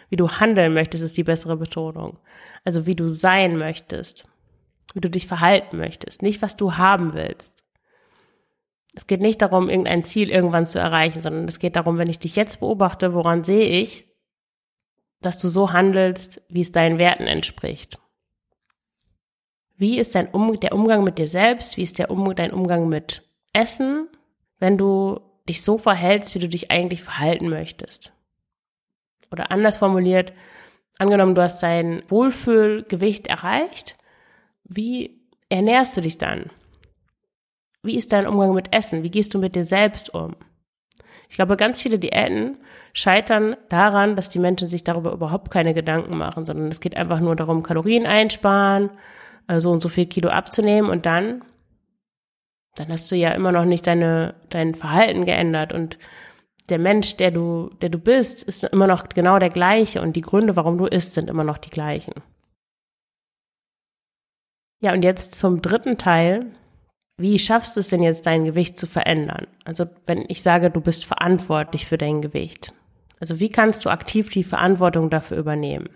Wie 0.09 0.15
du 0.15 0.29
handeln 0.29 0.75
möchtest, 0.75 1.03
ist 1.03 1.17
die 1.17 1.23
bessere 1.23 1.57
Betonung. 1.57 2.19
Also 2.63 2.85
wie 2.85 2.95
du 2.95 3.09
sein 3.09 3.57
möchtest, 3.57 4.25
wie 4.93 5.01
du 5.01 5.09
dich 5.09 5.25
verhalten 5.25 5.77
möchtest, 5.77 6.21
nicht 6.21 6.43
was 6.43 6.57
du 6.57 6.77
haben 6.77 7.15
willst. 7.15 7.63
Es 8.93 9.07
geht 9.07 9.21
nicht 9.21 9.41
darum, 9.41 9.69
irgendein 9.69 10.05
Ziel 10.05 10.29
irgendwann 10.29 10.67
zu 10.67 10.77
erreichen, 10.77 11.23
sondern 11.23 11.47
es 11.47 11.57
geht 11.57 11.75
darum, 11.75 11.97
wenn 11.97 12.11
ich 12.11 12.19
dich 12.19 12.35
jetzt 12.35 12.59
beobachte, 12.59 13.15
woran 13.15 13.43
sehe 13.43 13.81
ich, 13.81 14.05
dass 15.19 15.39
du 15.39 15.47
so 15.47 15.73
handelst, 15.73 16.43
wie 16.47 16.61
es 16.61 16.71
deinen 16.71 16.99
Werten 16.99 17.25
entspricht. 17.25 17.99
Wie 19.77 19.97
ist 19.97 20.13
dein 20.13 20.27
um 20.27 20.59
der 20.59 20.73
Umgang 20.73 21.03
mit 21.03 21.17
dir 21.17 21.27
selbst? 21.27 21.75
Wie 21.75 21.81
ist 21.81 21.97
der 21.97 22.11
um 22.11 22.35
dein 22.35 22.53
Umgang 22.53 22.87
mit 22.87 23.27
Essen, 23.51 24.07
wenn 24.59 24.77
du 24.77 25.30
dich 25.51 25.61
so 25.61 25.77
verhältst, 25.77 26.33
wie 26.33 26.39
du 26.39 26.47
dich 26.47 26.71
eigentlich 26.71 27.03
verhalten 27.03 27.49
möchtest? 27.49 28.13
Oder 29.31 29.51
anders 29.51 29.77
formuliert, 29.77 30.33
angenommen, 30.97 31.35
du 31.35 31.41
hast 31.41 31.61
dein 31.61 32.03
Wohlfühlgewicht 32.07 33.27
erreicht, 33.27 33.97
wie 34.63 35.21
ernährst 35.49 35.97
du 35.97 36.01
dich 36.01 36.17
dann? 36.17 36.49
Wie 37.83 37.97
ist 37.97 38.13
dein 38.13 38.27
Umgang 38.27 38.53
mit 38.53 38.73
Essen? 38.73 39.03
Wie 39.03 39.09
gehst 39.09 39.33
du 39.33 39.39
mit 39.39 39.55
dir 39.55 39.63
selbst 39.63 40.13
um? 40.13 40.35
Ich 41.29 41.35
glaube, 41.35 41.57
ganz 41.57 41.81
viele 41.81 41.97
Diäten 41.97 42.57
scheitern 42.93 43.55
daran, 43.69 44.15
dass 44.15 44.29
die 44.29 44.39
Menschen 44.39 44.69
sich 44.69 44.83
darüber 44.83 45.11
überhaupt 45.11 45.49
keine 45.49 45.73
Gedanken 45.73 46.17
machen, 46.17 46.45
sondern 46.45 46.69
es 46.69 46.79
geht 46.79 46.95
einfach 46.95 47.19
nur 47.19 47.35
darum, 47.35 47.63
Kalorien 47.63 48.05
einsparen, 48.05 48.89
so 48.89 48.95
also 49.47 49.71
und 49.71 49.81
so 49.81 49.89
viel 49.89 50.05
Kilo 50.05 50.29
abzunehmen 50.29 50.89
und 50.89 51.05
dann, 51.05 51.43
dann 52.75 52.89
hast 52.89 53.11
du 53.11 53.15
ja 53.15 53.31
immer 53.31 53.51
noch 53.51 53.65
nicht 53.65 53.85
deine, 53.87 54.35
dein 54.49 54.75
Verhalten 54.75 55.25
geändert 55.25 55.73
und 55.73 55.97
der 56.69 56.79
Mensch, 56.79 57.17
der 57.17 57.31
du, 57.31 57.69
der 57.81 57.89
du 57.89 57.97
bist, 57.97 58.43
ist 58.43 58.63
immer 58.63 58.87
noch 58.87 59.09
genau 59.09 59.39
der 59.39 59.49
gleiche 59.49 60.01
und 60.01 60.15
die 60.15 60.21
Gründe, 60.21 60.55
warum 60.55 60.77
du 60.77 60.85
isst, 60.85 61.13
sind 61.13 61.29
immer 61.29 61.43
noch 61.43 61.57
die 61.57 61.69
gleichen. 61.69 62.13
Ja, 64.81 64.93
und 64.93 65.03
jetzt 65.03 65.35
zum 65.35 65.61
dritten 65.61 65.97
Teil. 65.97 66.47
Wie 67.17 67.37
schaffst 67.37 67.75
du 67.75 67.81
es 67.81 67.89
denn 67.89 68.01
jetzt, 68.01 68.25
dein 68.25 68.45
Gewicht 68.45 68.79
zu 68.79 68.87
verändern? 68.87 69.45
Also, 69.63 69.85
wenn 70.07 70.25
ich 70.27 70.41
sage, 70.41 70.71
du 70.71 70.81
bist 70.81 71.05
verantwortlich 71.05 71.85
für 71.85 71.97
dein 71.97 72.21
Gewicht. 72.21 72.73
Also, 73.19 73.39
wie 73.39 73.49
kannst 73.49 73.85
du 73.85 73.89
aktiv 73.89 74.29
die 74.29 74.43
Verantwortung 74.43 75.11
dafür 75.11 75.37
übernehmen? 75.37 75.89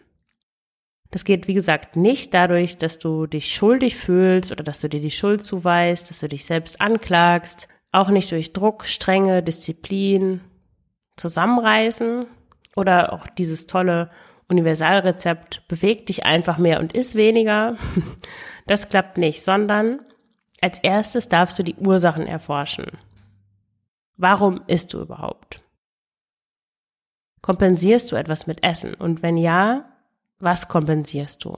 Das 1.11 1.23
geht, 1.23 1.47
wie 1.47 1.53
gesagt, 1.53 1.95
nicht 1.95 2.33
dadurch, 2.33 2.77
dass 2.77 2.99
du 2.99 3.25
dich 3.27 3.53
schuldig 3.53 3.95
fühlst 3.95 4.51
oder 4.51 4.63
dass 4.63 4.79
du 4.79 4.89
dir 4.89 5.01
die 5.01 5.11
Schuld 5.11 5.45
zuweist, 5.45 6.09
dass 6.09 6.19
du 6.19 6.27
dich 6.27 6.45
selbst 6.45 6.81
anklagst, 6.81 7.67
auch 7.91 8.09
nicht 8.09 8.31
durch 8.31 8.53
Druck, 8.53 8.85
Strenge, 8.85 9.41
Disziplin 9.41 10.41
zusammenreißen 11.15 12.25
oder 12.75 13.13
auch 13.13 13.27
dieses 13.27 13.67
tolle 13.67 14.09
Universalrezept, 14.49 15.67
beweg 15.67 16.05
dich 16.05 16.25
einfach 16.25 16.57
mehr 16.57 16.79
und 16.79 16.93
iss 16.93 17.15
weniger. 17.15 17.77
Das 18.67 18.89
klappt 18.89 19.19
nicht, 19.19 19.43
sondern 19.43 19.99
als 20.59 20.79
erstes 20.79 21.29
darfst 21.29 21.59
du 21.59 21.61
die 21.61 21.75
Ursachen 21.75 22.25
erforschen. 22.25 22.97
Warum 24.17 24.63
isst 24.65 24.91
du 24.91 25.01
überhaupt? 25.01 25.61
Kompensierst 27.43 28.11
du 28.11 28.15
etwas 28.15 28.47
mit 28.47 28.63
Essen? 28.63 28.95
Und 28.95 29.21
wenn 29.21 29.37
ja, 29.37 29.85
was 30.45 30.69
kompensierst 30.69 31.43
du? 31.43 31.53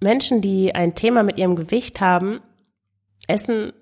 Menschen, 0.00 0.42
die 0.42 0.74
ein 0.74 0.94
Thema 0.94 1.22
mit 1.22 1.38
ihrem 1.38 1.56
Gewicht 1.56 2.02
haben, 2.02 2.40
essen 3.26 3.72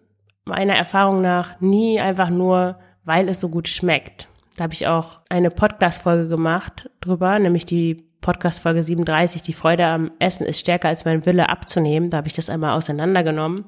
meiner 0.44 0.76
Erfahrung 0.76 1.20
nach 1.20 1.60
nie 1.60 1.98
einfach 1.98 2.30
nur 2.30 2.78
weil 3.04 3.28
es 3.28 3.40
so 3.40 3.48
gut 3.48 3.68
schmeckt. 3.68 4.28
Da 4.56 4.64
habe 4.64 4.74
ich 4.74 4.86
auch 4.86 5.20
eine 5.28 5.50
Podcast-Folge 5.50 6.28
gemacht 6.28 6.90
drüber, 7.00 7.38
nämlich 7.38 7.66
die 7.66 7.96
Podcast-Folge 8.20 8.82
37, 8.82 9.42
die 9.42 9.52
Freude 9.52 9.84
am 9.86 10.12
Essen 10.20 10.46
ist 10.46 10.60
stärker 10.60 10.88
als 10.88 11.04
mein 11.04 11.26
Wille 11.26 11.48
abzunehmen. 11.48 12.10
Da 12.10 12.18
habe 12.18 12.28
ich 12.28 12.34
das 12.34 12.48
einmal 12.48 12.76
auseinandergenommen, 12.76 13.64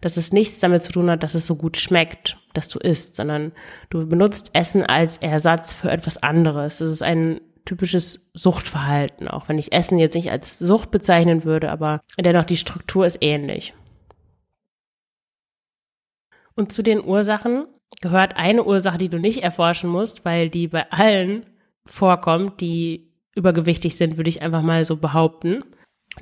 dass 0.00 0.16
es 0.16 0.32
nichts 0.32 0.60
damit 0.60 0.82
zu 0.82 0.92
tun 0.92 1.10
hat, 1.10 1.22
dass 1.22 1.34
es 1.34 1.44
so 1.44 1.56
gut 1.56 1.76
schmeckt, 1.76 2.38
dass 2.54 2.68
du 2.68 2.78
isst, 2.78 3.16
sondern 3.16 3.52
du 3.90 4.06
benutzt 4.06 4.50
Essen 4.54 4.82
als 4.82 5.18
Ersatz 5.18 5.74
für 5.74 5.90
etwas 5.90 6.22
anderes. 6.22 6.80
Es 6.80 6.90
ist 6.92 7.02
ein 7.02 7.40
typisches 7.68 8.20
Suchtverhalten, 8.32 9.28
auch 9.28 9.48
wenn 9.48 9.58
ich 9.58 9.72
Essen 9.72 9.98
jetzt 9.98 10.14
nicht 10.14 10.30
als 10.30 10.58
Sucht 10.58 10.90
bezeichnen 10.90 11.44
würde, 11.44 11.70
aber 11.70 12.00
dennoch 12.18 12.46
die 12.46 12.56
Struktur 12.56 13.04
ist 13.04 13.18
ähnlich. 13.20 13.74
Und 16.54 16.72
zu 16.72 16.82
den 16.82 17.04
Ursachen 17.04 17.66
gehört 18.00 18.36
eine 18.36 18.64
Ursache, 18.64 18.98
die 18.98 19.10
du 19.10 19.18
nicht 19.18 19.42
erforschen 19.42 19.90
musst, 19.90 20.24
weil 20.24 20.48
die 20.48 20.68
bei 20.68 20.90
allen 20.90 21.44
vorkommt, 21.84 22.60
die 22.60 23.12
übergewichtig 23.36 23.96
sind, 23.96 24.16
würde 24.16 24.30
ich 24.30 24.42
einfach 24.42 24.62
mal 24.62 24.84
so 24.84 24.96
behaupten. 24.96 25.62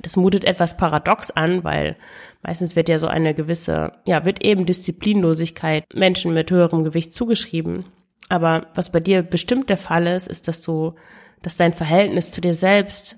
Das 0.01 0.17
mutet 0.17 0.43
etwas 0.43 0.77
paradox 0.77 1.31
an, 1.31 1.63
weil 1.63 1.95
meistens 2.43 2.75
wird 2.75 2.89
ja 2.89 2.99
so 2.99 3.07
eine 3.07 3.33
gewisse, 3.33 3.93
ja, 4.05 4.25
wird 4.25 4.43
eben 4.43 4.65
Disziplinlosigkeit 4.65 5.85
Menschen 5.93 6.33
mit 6.33 6.51
höherem 6.51 6.83
Gewicht 6.83 7.13
zugeschrieben. 7.13 7.85
Aber 8.29 8.67
was 8.75 8.91
bei 8.91 8.99
dir 8.99 9.23
bestimmt 9.23 9.69
der 9.69 9.77
Fall 9.77 10.07
ist, 10.07 10.27
ist, 10.27 10.47
dass 10.47 10.61
du, 10.61 10.95
dass 11.41 11.55
dein 11.55 11.73
Verhältnis 11.73 12.31
zu 12.31 12.41
dir 12.41 12.53
selbst 12.53 13.17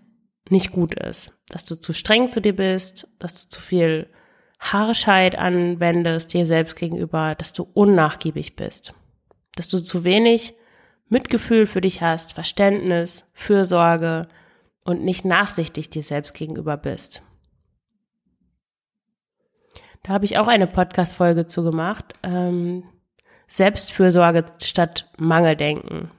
nicht 0.49 0.71
gut 0.71 0.93
ist. 0.95 1.31
Dass 1.49 1.65
du 1.65 1.75
zu 1.75 1.93
streng 1.93 2.29
zu 2.29 2.41
dir 2.41 2.55
bist, 2.55 3.07
dass 3.19 3.35
du 3.35 3.49
zu 3.49 3.61
viel 3.61 4.09
Harschheit 4.59 5.37
anwendest 5.37 6.33
dir 6.33 6.45
selbst 6.45 6.75
gegenüber, 6.75 7.35
dass 7.35 7.53
du 7.53 7.63
unnachgiebig 7.73 8.55
bist. 8.55 8.93
Dass 9.55 9.69
du 9.69 9.79
zu 9.79 10.03
wenig 10.03 10.53
Mitgefühl 11.07 11.65
für 11.65 11.81
dich 11.81 12.01
hast, 12.01 12.33
Verständnis, 12.33 13.25
Fürsorge, 13.33 14.27
und 14.89 15.03
nicht 15.03 15.23
nachsichtig 15.23 15.89
dir 15.89 16.03
selbst 16.03 16.33
gegenüber 16.33 16.75
bist. 16.75 17.21
Da 20.03 20.13
habe 20.13 20.25
ich 20.25 20.37
auch 20.37 20.47
eine 20.47 20.67
Podcast-Folge 20.67 21.45
zu 21.45 21.63
gemacht. 21.63 22.13
Ähm, 22.23 22.83
Selbstfürsorge 23.47 24.45
statt 24.59 25.11
Mangeldenken. 25.17 26.09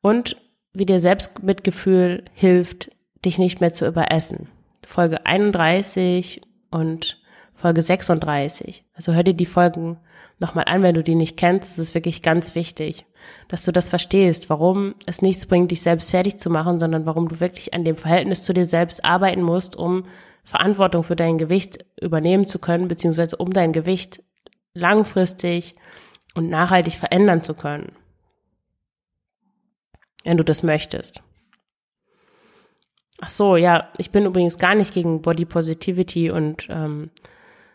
Und 0.00 0.36
wie 0.72 0.86
dir 0.86 1.00
Selbstmitgefühl 1.00 2.24
hilft, 2.34 2.90
dich 3.24 3.38
nicht 3.38 3.60
mehr 3.60 3.72
zu 3.72 3.86
überessen. 3.86 4.48
Folge 4.86 5.26
31 5.26 6.40
und 6.70 7.20
Folge 7.54 7.82
36. 7.82 8.84
Also 8.94 9.12
hör 9.12 9.22
dir 9.22 9.34
die 9.34 9.46
Folgen 9.46 9.98
nochmal 10.38 10.64
an, 10.66 10.82
wenn 10.82 10.94
du 10.94 11.02
die 11.02 11.14
nicht 11.14 11.36
kennst. 11.36 11.72
Das 11.72 11.78
ist 11.78 11.94
wirklich 11.94 12.22
ganz 12.22 12.54
wichtig, 12.54 13.06
dass 13.48 13.64
du 13.64 13.72
das 13.72 13.88
verstehst, 13.88 14.48
warum 14.48 14.94
es 15.06 15.20
nichts 15.20 15.46
bringt, 15.46 15.70
dich 15.70 15.82
selbst 15.82 16.10
fertig 16.10 16.38
zu 16.38 16.48
machen, 16.48 16.78
sondern 16.78 17.04
warum 17.04 17.28
du 17.28 17.38
wirklich 17.40 17.74
an 17.74 17.84
dem 17.84 17.96
Verhältnis 17.96 18.42
zu 18.42 18.54
dir 18.54 18.64
selbst 18.64 19.04
arbeiten 19.04 19.42
musst, 19.42 19.76
um 19.76 20.04
Verantwortung 20.42 21.04
für 21.04 21.16
dein 21.16 21.36
Gewicht 21.36 21.84
übernehmen 22.00 22.48
zu 22.48 22.58
können, 22.58 22.88
beziehungsweise 22.88 23.36
um 23.36 23.52
dein 23.52 23.72
Gewicht 23.72 24.22
langfristig 24.72 25.76
und 26.34 26.48
nachhaltig 26.48 26.94
verändern 26.94 27.42
zu 27.42 27.54
können. 27.54 27.92
Wenn 30.24 30.36
du 30.36 30.44
das 30.44 30.62
möchtest. 30.62 31.22
Ach 33.20 33.28
so, 33.28 33.56
ja, 33.56 33.88
ich 33.98 34.10
bin 34.10 34.24
übrigens 34.24 34.58
gar 34.58 34.74
nicht 34.74 34.94
gegen 34.94 35.22
Body 35.22 35.44
Positivity 35.44 36.30
und 36.30 36.66
ähm, 36.70 37.10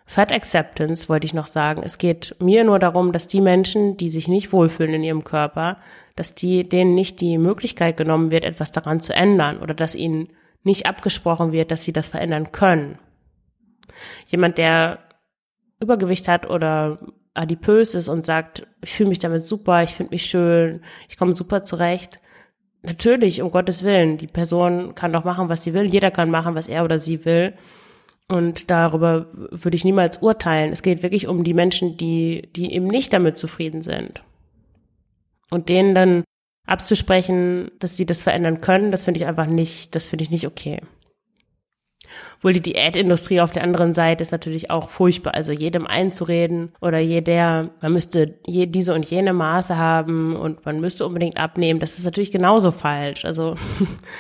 Fat 0.08 0.32
Acceptance 0.32 1.10
wollte 1.10 1.25
ich 1.25 1.34
noch 1.34 1.48
sagen. 1.48 1.82
Es 1.84 1.98
geht 1.98 2.36
mir 2.40 2.64
nur 2.64 2.78
darum, 2.78 3.12
dass 3.12 3.28
die 3.28 3.42
Menschen, 3.42 3.98
die 3.98 4.10
sich 4.10 4.28
nicht 4.28 4.54
wohlfühlen 4.54 4.94
in 4.94 5.04
ihrem 5.04 5.24
Körper, 5.24 5.78
dass 6.16 6.36
die, 6.36 6.64
denen 6.64 6.94
nicht 6.94 7.22
die 7.22 7.38
Möglichkeit 7.38 7.98
genommen 7.98 8.30
wird, 8.30 8.46
etwas 8.46 8.72
daran 8.72 9.00
zu 9.02 9.14
ändern 9.14 9.60
oder 9.60 9.74
dass 9.74 9.96
ihnen 9.96 10.30
nicht 10.64 10.86
abgesprochen 10.86 11.52
wird, 11.52 11.72
dass 11.72 11.84
sie 11.84 11.94
das 11.94 12.08
verändern 12.08 12.52
können. 12.52 13.00
Jemand, 14.28 14.58
der 14.58 15.00
Übergewicht 15.80 16.28
hat 16.28 16.50
oder 16.50 17.00
adipös 17.34 17.96
ist 17.96 18.08
und 18.08 18.25
sagt, 18.25 18.66
ich 18.82 18.94
fühle 18.94 19.10
mich 19.10 19.20
damit 19.20 19.44
super, 19.44 19.84
ich 19.84 19.92
finde 19.92 20.12
mich 20.12 20.25
schön, 20.25 20.82
ich 21.10 21.18
komme 21.18 21.36
super 21.36 21.64
zurecht. 21.64 22.20
Natürlich, 22.86 23.42
um 23.42 23.51
Gottes 23.51 23.84
Willen, 23.84 24.18
die 24.18 24.27
Person 24.27 24.94
kann 24.94 25.12
doch 25.12 25.24
machen, 25.24 25.50
was 25.50 25.63
sie 25.63 25.74
will, 25.74 25.86
jeder 25.86 26.12
kann 26.12 26.30
machen, 26.30 26.56
was 26.56 26.68
er 26.68 26.84
oder 26.84 27.00
sie 27.00 27.25
will. 27.25 27.54
Und 28.27 28.70
darüber 28.70 29.27
würde 29.34 29.75
ich 29.75 29.86
niemals 29.86 30.18
urteilen. 30.18 30.72
Es 30.72 30.84
geht 30.84 31.04
wirklich 31.04 31.27
um 31.27 31.44
die 31.44 31.54
Menschen, 31.54 31.98
die, 31.98 32.50
die 32.56 32.74
eben 32.74 32.88
nicht 32.88 33.13
damit 33.13 33.38
zufrieden 33.38 33.82
sind. 33.82 34.24
Und 35.50 35.70
denen 35.70 35.96
dann 35.96 36.24
abzusprechen, 36.68 37.72
dass 37.80 37.98
sie 37.98 38.06
das 38.06 38.24
verändern 38.24 38.62
können, 38.62 38.92
das 38.92 39.06
finde 39.06 39.20
ich 39.20 39.25
einfach 39.25 39.46
nicht, 39.46 39.94
das 39.96 40.08
finde 40.08 40.24
ich 40.24 40.32
nicht 40.32 40.48
okay. 40.48 40.82
Obwohl 42.38 42.53
die 42.53 42.62
Diätindustrie 42.62 43.41
auf 43.41 43.51
der 43.51 43.63
anderen 43.63 43.93
Seite 43.93 44.22
ist 44.22 44.31
natürlich 44.31 44.69
auch 44.69 44.89
furchtbar. 44.89 45.34
Also 45.34 45.51
jedem 45.51 45.88
einzureden 45.88 46.74
oder 46.81 47.00
jeder, 47.00 47.72
man 47.81 47.93
müsste 47.93 48.36
je, 48.45 48.67
diese 48.67 48.93
und 48.93 49.05
jene 49.05 49.34
Maße 49.34 49.77
haben 49.77 50.36
und 50.36 50.65
man 50.65 50.79
müsste 50.79 51.05
unbedingt 51.05 51.38
abnehmen, 51.38 51.79
das 51.79 51.98
ist 51.98 52.05
natürlich 52.05 52.31
genauso 52.31 52.72
falsch. 52.72 53.25
Also 53.25 53.55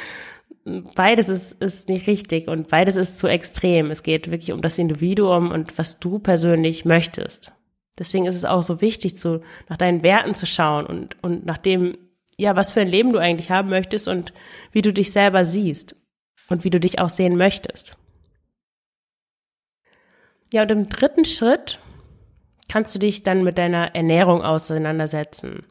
beides 0.95 1.29
ist, 1.29 1.61
ist 1.61 1.89
nicht 1.89 2.07
richtig 2.07 2.47
und 2.47 2.67
beides 2.69 2.95
ist 2.95 3.19
zu 3.19 3.27
extrem. 3.27 3.91
Es 3.91 4.03
geht 4.03 4.31
wirklich 4.31 4.51
um 4.51 4.61
das 4.61 4.77
Individuum 4.77 5.51
und 5.51 5.77
was 5.77 5.99
du 5.99 6.19
persönlich 6.19 6.85
möchtest. 6.85 7.51
Deswegen 7.97 8.25
ist 8.25 8.35
es 8.35 8.45
auch 8.45 8.63
so 8.63 8.81
wichtig, 8.81 9.17
zu, 9.17 9.41
nach 9.69 9.77
deinen 9.77 10.03
Werten 10.03 10.33
zu 10.33 10.45
schauen 10.45 10.85
und, 10.85 11.15
und 11.21 11.45
nach 11.45 11.57
dem, 11.57 11.97
ja, 12.37 12.55
was 12.55 12.71
für 12.71 12.81
ein 12.81 12.89
Leben 12.89 13.13
du 13.13 13.19
eigentlich 13.19 13.51
haben 13.51 13.69
möchtest 13.69 14.07
und 14.07 14.33
wie 14.71 14.81
du 14.81 14.91
dich 14.91 15.11
selber 15.11 15.45
siehst 15.45 15.95
und 16.49 16.63
wie 16.63 16.69
du 16.69 16.79
dich 16.79 16.99
auch 16.99 17.09
sehen 17.09 17.37
möchtest. 17.37 17.97
Ja, 20.53 20.61
und 20.61 20.71
im 20.71 20.89
dritten 20.89 21.25
Schritt 21.25 21.79
kannst 22.69 22.93
du 22.95 22.99
dich 22.99 23.23
dann 23.23 23.43
mit 23.43 23.57
deiner 23.57 23.95
Ernährung 23.95 24.41
auseinandersetzen. 24.41 25.63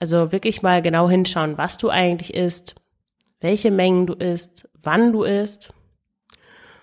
Also 0.00 0.32
wirklich 0.32 0.62
mal 0.62 0.82
genau 0.82 1.08
hinschauen, 1.08 1.58
was 1.58 1.78
du 1.78 1.90
eigentlich 1.90 2.34
isst, 2.34 2.76
welche 3.40 3.70
Mengen 3.70 4.06
du 4.06 4.14
isst, 4.14 4.68
wann 4.80 5.12
du 5.12 5.24
isst 5.24 5.72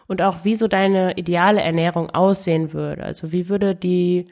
und 0.07 0.21
auch 0.21 0.43
wie 0.43 0.55
so 0.55 0.67
deine 0.67 1.13
ideale 1.17 1.61
Ernährung 1.61 2.09
aussehen 2.09 2.73
würde. 2.73 3.03
Also 3.03 3.31
wie 3.31 3.49
würde 3.49 3.75
die 3.75 4.27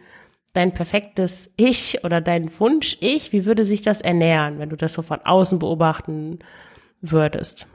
dein 0.53 0.71
perfektes 0.71 1.53
Ich 1.57 2.03
oder 2.03 2.21
dein 2.21 2.59
Wunsch 2.59 2.97
Ich, 2.99 3.31
wie 3.31 3.45
würde 3.45 3.65
sich 3.65 3.81
das 3.81 4.01
ernähren, 4.01 4.59
wenn 4.59 4.69
du 4.69 4.75
das 4.75 4.93
so 4.93 5.01
von 5.01 5.21
außen 5.21 5.59
beobachten 5.59 6.39
würdest 7.01 7.67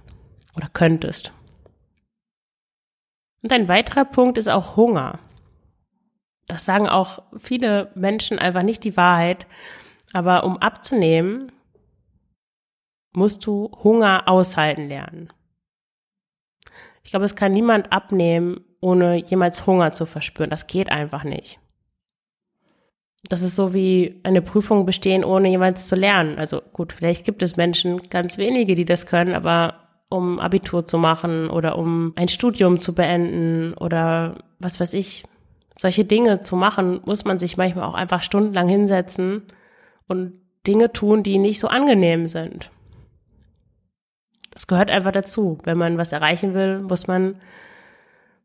oder 0.54 0.68
könntest? 0.72 1.32
Und 3.42 3.52
ein 3.52 3.68
weiterer 3.68 4.04
Punkt 4.04 4.38
ist 4.38 4.48
auch 4.48 4.76
Hunger. 4.76 5.20
Das 6.46 6.64
sagen 6.64 6.88
auch 6.88 7.22
viele 7.36 7.92
Menschen 7.94 8.38
einfach 8.38 8.62
nicht 8.62 8.82
die 8.84 8.96
Wahrheit. 8.96 9.46
Aber 10.12 10.44
um 10.44 10.56
abzunehmen, 10.56 11.52
musst 13.12 13.46
du 13.46 13.70
Hunger 13.82 14.24
aushalten 14.26 14.88
lernen. 14.88 15.32
Ich 17.02 17.10
glaube, 17.10 17.24
es 17.24 17.36
kann 17.36 17.52
niemand 17.52 17.92
abnehmen, 17.92 18.64
ohne 18.80 19.16
jemals 19.16 19.66
Hunger 19.66 19.92
zu 19.92 20.06
verspüren. 20.06 20.50
Das 20.50 20.66
geht 20.66 20.90
einfach 20.90 21.24
nicht. 21.24 21.58
Das 23.24 23.42
ist 23.42 23.56
so 23.56 23.74
wie 23.74 24.20
eine 24.22 24.42
Prüfung 24.42 24.86
bestehen, 24.86 25.24
ohne 25.24 25.48
jemals 25.48 25.88
zu 25.88 25.96
lernen. 25.96 26.38
Also 26.38 26.62
gut, 26.72 26.92
vielleicht 26.92 27.24
gibt 27.24 27.42
es 27.42 27.56
Menschen, 27.56 28.02
ganz 28.10 28.38
wenige, 28.38 28.74
die 28.74 28.84
das 28.84 29.06
können, 29.06 29.34
aber 29.34 29.87
um 30.08 30.38
Abitur 30.38 30.86
zu 30.86 30.98
machen 30.98 31.50
oder 31.50 31.78
um 31.78 32.12
ein 32.16 32.28
Studium 32.28 32.80
zu 32.80 32.94
beenden 32.94 33.74
oder 33.74 34.36
was 34.58 34.80
weiß 34.80 34.94
ich, 34.94 35.24
solche 35.76 36.04
Dinge 36.04 36.40
zu 36.40 36.56
machen, 36.56 37.00
muss 37.04 37.24
man 37.24 37.38
sich 37.38 37.56
manchmal 37.56 37.84
auch 37.84 37.94
einfach 37.94 38.22
stundenlang 38.22 38.68
hinsetzen 38.68 39.42
und 40.06 40.32
Dinge 40.66 40.92
tun, 40.92 41.22
die 41.22 41.38
nicht 41.38 41.60
so 41.60 41.68
angenehm 41.68 42.26
sind. 42.26 42.70
Das 44.50 44.66
gehört 44.66 44.90
einfach 44.90 45.12
dazu. 45.12 45.58
Wenn 45.62 45.78
man 45.78 45.98
was 45.98 46.12
erreichen 46.12 46.52
will, 46.54 46.80
muss 46.80 47.06
man, 47.06 47.40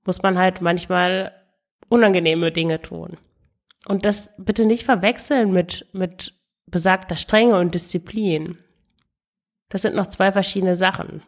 muss 0.06 0.21
man 0.21 0.38
halt 0.38 0.62
manchmal 0.62 1.32
unangenehme 1.89 2.52
Dinge 2.52 2.82
tun. 2.82 3.17
Und 3.88 4.06
das 4.06 4.30
bitte 4.38 4.65
nicht 4.65 4.84
verwechseln 4.84 5.52
mit, 5.52 5.88
mit 5.91 6.36
besagter 6.67 7.15
Strenge 7.15 7.58
und 7.58 7.73
Disziplin. 7.73 8.60
Das 9.74 9.82
sind 9.82 9.96
noch 9.96 10.06
zwei 10.06 10.32
verschiedene 10.32 10.76
Sachen. 10.76 11.24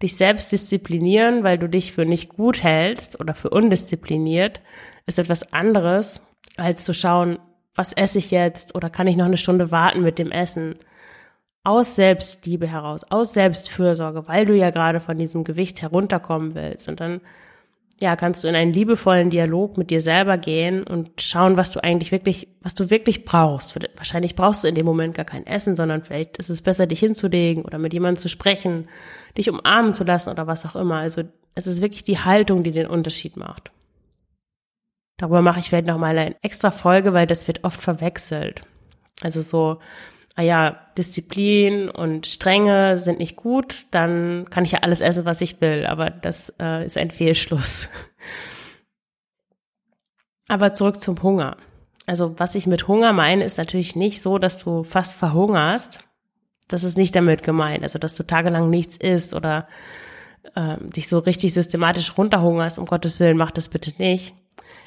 Dich 0.00 0.16
selbst 0.16 0.50
disziplinieren, 0.50 1.44
weil 1.44 1.58
du 1.58 1.68
dich 1.68 1.92
für 1.92 2.06
nicht 2.06 2.30
gut 2.30 2.62
hältst 2.62 3.20
oder 3.20 3.34
für 3.34 3.50
undiszipliniert, 3.50 4.62
ist 5.04 5.18
etwas 5.18 5.52
anderes, 5.52 6.22
als 6.56 6.84
zu 6.84 6.94
schauen, 6.94 7.38
was 7.74 7.92
esse 7.92 8.18
ich 8.18 8.30
jetzt 8.30 8.74
oder 8.74 8.88
kann 8.88 9.08
ich 9.08 9.16
noch 9.16 9.26
eine 9.26 9.36
Stunde 9.36 9.70
warten 9.70 10.00
mit 10.00 10.18
dem 10.18 10.30
Essen 10.30 10.76
aus 11.64 11.94
Selbstliebe 11.94 12.66
heraus, 12.66 13.04
aus 13.10 13.34
Selbstfürsorge, 13.34 14.26
weil 14.26 14.46
du 14.46 14.56
ja 14.56 14.70
gerade 14.70 14.98
von 14.98 15.18
diesem 15.18 15.44
Gewicht 15.44 15.82
herunterkommen 15.82 16.54
willst. 16.54 16.88
Und 16.88 16.98
dann, 16.98 17.20
ja, 18.00 18.16
kannst 18.16 18.42
du 18.42 18.48
in 18.48 18.56
einen 18.56 18.72
liebevollen 18.72 19.30
Dialog 19.30 19.78
mit 19.78 19.90
dir 19.90 20.00
selber 20.00 20.36
gehen 20.36 20.82
und 20.82 21.20
schauen, 21.20 21.56
was 21.56 21.70
du 21.70 21.82
eigentlich 21.82 22.10
wirklich, 22.10 22.48
was 22.60 22.74
du 22.74 22.90
wirklich 22.90 23.24
brauchst. 23.24 23.78
Wahrscheinlich 23.96 24.34
brauchst 24.34 24.64
du 24.64 24.68
in 24.68 24.74
dem 24.74 24.86
Moment 24.86 25.14
gar 25.14 25.24
kein 25.24 25.46
Essen, 25.46 25.76
sondern 25.76 26.02
vielleicht 26.02 26.36
ist 26.38 26.50
es 26.50 26.62
besser, 26.62 26.86
dich 26.86 27.00
hinzulegen 27.00 27.64
oder 27.64 27.78
mit 27.78 27.92
jemandem 27.92 28.18
zu 28.18 28.28
sprechen, 28.28 28.88
dich 29.38 29.48
umarmen 29.48 29.94
zu 29.94 30.04
lassen 30.04 30.30
oder 30.30 30.46
was 30.46 30.66
auch 30.66 30.74
immer. 30.74 30.96
Also, 30.96 31.22
es 31.54 31.66
ist 31.66 31.82
wirklich 31.82 32.02
die 32.02 32.18
Haltung, 32.18 32.62
die 32.64 32.72
den 32.72 32.86
Unterschied 32.86 33.36
macht. 33.36 33.70
Darüber 35.18 35.42
mache 35.42 35.60
ich 35.60 35.68
vielleicht 35.68 35.86
nochmal 35.86 36.18
eine 36.18 36.42
extra 36.42 36.70
Folge, 36.70 37.12
weil 37.12 37.26
das 37.26 37.46
wird 37.46 37.62
oft 37.62 37.80
verwechselt. 37.80 38.62
Also 39.20 39.40
so, 39.40 39.78
ah 40.36 40.42
ja, 40.42 40.78
Disziplin 40.96 41.88
und 41.88 42.26
Strenge 42.26 42.98
sind 42.98 43.18
nicht 43.18 43.36
gut, 43.36 43.86
dann 43.90 44.46
kann 44.50 44.64
ich 44.64 44.72
ja 44.72 44.80
alles 44.80 45.00
essen, 45.00 45.24
was 45.24 45.40
ich 45.40 45.60
will. 45.60 45.86
Aber 45.86 46.10
das 46.10 46.52
äh, 46.60 46.84
ist 46.84 46.98
ein 46.98 47.10
Fehlschluss. 47.10 47.88
Aber 50.48 50.74
zurück 50.74 51.00
zum 51.00 51.22
Hunger. 51.22 51.56
Also 52.06 52.38
was 52.38 52.54
ich 52.54 52.66
mit 52.66 52.88
Hunger 52.88 53.12
meine, 53.12 53.44
ist 53.44 53.58
natürlich 53.58 53.96
nicht 53.96 54.22
so, 54.22 54.38
dass 54.38 54.58
du 54.58 54.84
fast 54.84 55.14
verhungerst. 55.14 56.00
Das 56.68 56.84
ist 56.84 56.98
nicht 56.98 57.14
damit 57.14 57.42
gemeint. 57.42 57.82
Also 57.82 57.98
dass 57.98 58.16
du 58.16 58.22
tagelang 58.22 58.70
nichts 58.70 58.96
isst 58.96 59.34
oder 59.34 59.68
äh, 60.54 60.76
dich 60.80 61.08
so 61.08 61.18
richtig 61.18 61.54
systematisch 61.54 62.16
runterhungerst, 62.16 62.78
um 62.78 62.86
Gottes 62.86 63.20
Willen, 63.20 63.36
mach 63.36 63.50
das 63.50 63.68
bitte 63.68 63.92
nicht. 63.98 64.34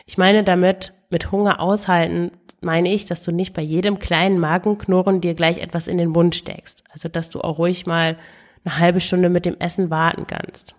Ich 0.05 0.17
meine 0.17 0.43
damit, 0.43 0.93
mit 1.09 1.31
Hunger 1.31 1.59
aushalten, 1.59 2.31
meine 2.61 2.91
ich, 2.91 3.05
dass 3.05 3.21
du 3.21 3.31
nicht 3.31 3.53
bei 3.53 3.61
jedem 3.61 3.99
kleinen 3.99 4.39
Magenknurren 4.39 5.21
dir 5.21 5.33
gleich 5.35 5.59
etwas 5.59 5.87
in 5.87 5.97
den 5.97 6.09
Mund 6.09 6.35
steckst. 6.35 6.83
Also, 6.91 7.09
dass 7.09 7.29
du 7.29 7.41
auch 7.41 7.57
ruhig 7.57 7.85
mal 7.85 8.17
eine 8.63 8.79
halbe 8.79 9.01
Stunde 9.01 9.29
mit 9.29 9.45
dem 9.45 9.59
Essen 9.59 9.89
warten 9.89 10.25
kannst. 10.27 10.75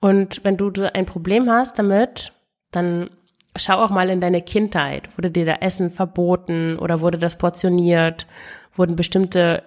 Und 0.00 0.44
wenn 0.44 0.56
du 0.56 0.72
ein 0.94 1.06
Problem 1.06 1.50
hast 1.50 1.78
damit, 1.78 2.32
dann 2.70 3.10
schau 3.56 3.82
auch 3.82 3.90
mal 3.90 4.10
in 4.10 4.20
deine 4.20 4.42
Kindheit. 4.42 5.08
Wurde 5.16 5.30
dir 5.30 5.46
da 5.46 5.54
Essen 5.54 5.90
verboten 5.90 6.78
oder 6.78 7.00
wurde 7.00 7.18
das 7.18 7.36
portioniert? 7.36 8.26
Wurden 8.76 8.96
bestimmte 8.96 9.62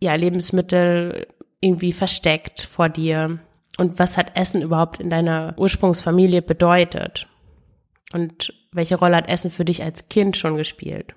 ja, 0.00 0.14
Lebensmittel 0.14 1.26
irgendwie 1.60 1.92
versteckt 1.92 2.62
vor 2.62 2.88
dir? 2.88 3.38
Und 3.78 3.98
was 3.98 4.16
hat 4.18 4.36
Essen 4.36 4.62
überhaupt 4.62 5.00
in 5.00 5.10
deiner 5.10 5.54
Ursprungsfamilie 5.56 6.42
bedeutet? 6.42 7.28
Und 8.12 8.52
welche 8.72 8.96
Rolle 8.96 9.16
hat 9.16 9.28
Essen 9.28 9.50
für 9.50 9.64
dich 9.64 9.82
als 9.82 10.08
Kind 10.08 10.36
schon 10.36 10.56
gespielt? 10.56 11.14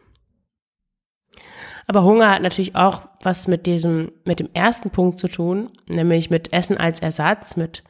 Aber 1.87 2.03
Hunger 2.03 2.31
hat 2.31 2.41
natürlich 2.41 2.75
auch 2.75 3.03
was 3.21 3.47
mit 3.47 3.65
diesem, 3.65 4.11
mit 4.23 4.39
dem 4.39 4.49
ersten 4.53 4.89
Punkt 4.89 5.19
zu 5.19 5.27
tun, 5.27 5.71
nämlich 5.87 6.29
mit 6.29 6.51
Essen 6.51 6.77
als 6.77 6.99
Ersatz, 6.99 7.57
mit 7.57 7.83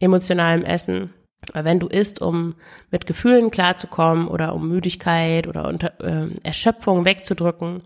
emotionalem 0.00 0.64
Essen. 0.64 1.14
Weil 1.52 1.64
wenn 1.64 1.80
du 1.80 1.86
isst, 1.86 2.20
um 2.20 2.56
mit 2.90 3.06
Gefühlen 3.06 3.50
klarzukommen 3.50 4.28
oder 4.28 4.54
um 4.54 4.68
Müdigkeit 4.68 5.46
oder 5.46 5.68
unter, 5.68 5.98
äh, 6.00 6.28
Erschöpfung 6.42 7.04
wegzudrücken, 7.04 7.82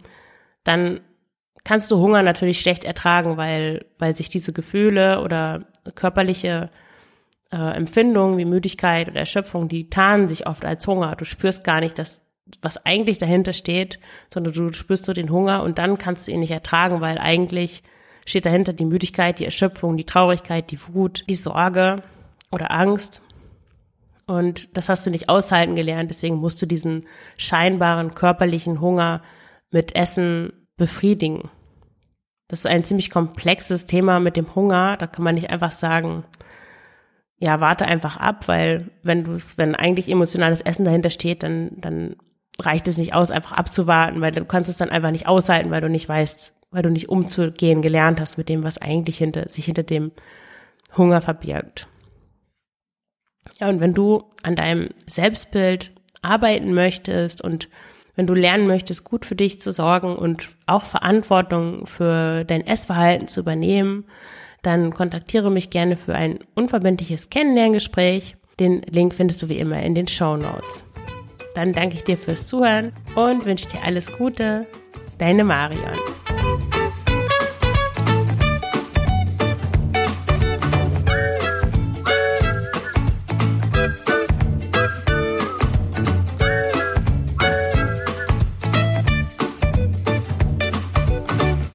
dann 0.65 1.01
kannst 1.65 1.91
du 1.91 1.99
Hunger 1.99 2.23
natürlich 2.23 2.61
schlecht 2.61 2.85
ertragen, 2.85 3.37
weil, 3.37 3.85
weil 3.99 4.17
sich 4.17 4.29
diese 4.29 4.53
Gefühle 4.53 5.21
oder 5.21 5.67
körperliche 5.95 6.71
äh, 7.53 7.57
Empfindungen 7.57 8.39
wie 8.39 8.45
Müdigkeit 8.45 9.09
oder 9.09 9.21
Erschöpfung, 9.21 9.69
die 9.69 9.91
tarnen 9.91 10.27
sich 10.27 10.47
oft 10.47 10.65
als 10.65 10.87
Hunger. 10.87 11.15
Du 11.17 11.25
spürst 11.25 11.65
gar 11.65 11.81
nicht, 11.81 11.99
dass 11.99 12.23
was 12.61 12.85
eigentlich 12.85 13.19
dahinter 13.19 13.53
steht, 13.53 13.99
sondern 14.33 14.53
du 14.53 14.73
spürst 14.73 15.05
so 15.05 15.13
den 15.13 15.31
Hunger 15.31 15.63
und 15.63 15.79
dann 15.79 15.97
kannst 15.97 16.27
du 16.27 16.33
ihn 16.33 16.41
nicht 16.41 16.51
ertragen, 16.51 17.01
weil 17.01 17.19
eigentlich 17.19 17.83
steht 18.27 18.47
dahinter 18.47 18.73
die 18.73 18.85
Müdigkeit, 18.85 19.39
die 19.39 19.45
Erschöpfung, 19.45 19.97
die 19.97 20.05
Traurigkeit, 20.05 20.71
die 20.71 20.79
Wut, 20.89 21.25
die 21.29 21.35
Sorge 21.35 22.03
oder 22.51 22.71
Angst. 22.71 23.23
Und 24.27 24.77
das 24.77 24.89
hast 24.89 25.07
du 25.07 25.11
nicht 25.11 25.29
aushalten 25.29 25.77
gelernt, 25.77 26.11
deswegen 26.11 26.37
musst 26.37 26.61
du 26.63 26.67
diesen 26.67 27.07
scheinbaren 27.37 28.15
körperlichen 28.15 28.81
Hunger 28.81 29.23
mit 29.71 29.95
Essen 29.95 30.53
befriedigen. 30.77 31.51
Das 32.49 32.61
ist 32.61 32.67
ein 32.67 32.85
ziemlich 32.85 33.11
komplexes 33.11 33.87
Thema 33.87 34.21
mit 34.21 34.37
dem 34.37 34.55
Hunger. 34.55 34.97
Da 34.99 35.07
kann 35.07 35.25
man 35.25 35.35
nicht 35.35 35.51
einfach 35.51 35.73
sagen, 35.73 36.25
ja, 37.43 37.59
warte 37.59 37.87
einfach 37.87 38.19
ab, 38.19 38.47
weil 38.47 38.89
wenn 39.03 39.25
du 39.25 39.33
es, 39.33 39.59
wenn 39.59 39.75
eigentlich 39.75 40.09
emotionales 40.09 40.61
Essen 40.61 40.85
dahinter 40.85 41.11
steht, 41.11 41.43
dann, 41.43 41.73
dann 41.77 42.15
reicht 42.61 42.87
es 42.87 42.99
nicht 42.99 43.15
aus, 43.15 43.33
einfach 43.33 43.51
abzuwarten, 43.51 44.21
weil 44.21 44.31
du 44.31 44.45
kannst 44.45 44.71
es 44.71 44.77
dann 44.77 44.91
einfach 44.91 45.11
nicht 45.11 45.27
aushalten, 45.27 45.73
weil 45.73 45.81
du 45.81 45.91
nicht 45.91 46.09
weißt, 46.09 46.55
weil 46.71 46.83
du 46.83 46.91
nicht 46.91 47.09
umzugehen 47.09 47.83
gelernt 47.83 48.21
hast 48.21 48.39
mit 48.39 48.49
dem, 48.49 48.63
was 48.63 48.79
eigentlich 48.79 49.19
hinter, 49.19 49.49
sich 49.49 49.65
hinter 49.65 49.83
dem 49.83 50.13
Hunger 50.97 51.21
verbirgt. 51.21 51.89
Ja, 53.59 53.69
und 53.69 53.81
wenn 53.81 53.93
du 53.93 54.23
an 54.45 54.55
deinem 54.55 54.91
Selbstbild 55.09 55.91
arbeiten 56.23 56.73
möchtest 56.73 57.43
und 57.43 57.69
wenn 58.15 58.29
du 58.29 58.35
lernen 58.35 58.69
möchtest, 58.69 59.03
gut 59.03 59.27
für 59.27 59.35
dich 59.35 59.61
zu 59.61 59.73
sorgen 59.73 60.15
und 60.15 60.51
auch 60.67 60.85
Verantwortung 60.85 61.89
für 61.89 62.45
dein 62.45 62.65
Essverhalten 62.65 63.27
zu 63.27 63.41
übernehmen, 63.41 64.05
dann 64.63 64.93
kontaktiere 64.93 65.51
mich 65.51 65.71
gerne 65.71 65.97
für 65.97 66.15
ein 66.15 66.39
unverbindliches 66.55 67.31
Kennenlerngespräch. 67.31 68.37
Den 68.61 68.83
Link 68.83 69.15
findest 69.15 69.43
du 69.43 69.49
wie 69.49 69.59
immer 69.59 69.83
in 69.83 69.95
den 69.95 70.07
Show 70.07 70.37
Notes. 70.37 70.85
Dann 71.55 71.73
danke 71.73 71.97
ich 71.97 72.05
dir 72.05 72.17
fürs 72.17 72.47
Zuhören 72.47 72.93
und 73.15 73.45
wünsche 73.45 73.69
dir 73.69 73.83
alles 73.85 74.17
Gute. 74.17 74.67
Deine 75.19 75.45
Marion. 75.45 75.93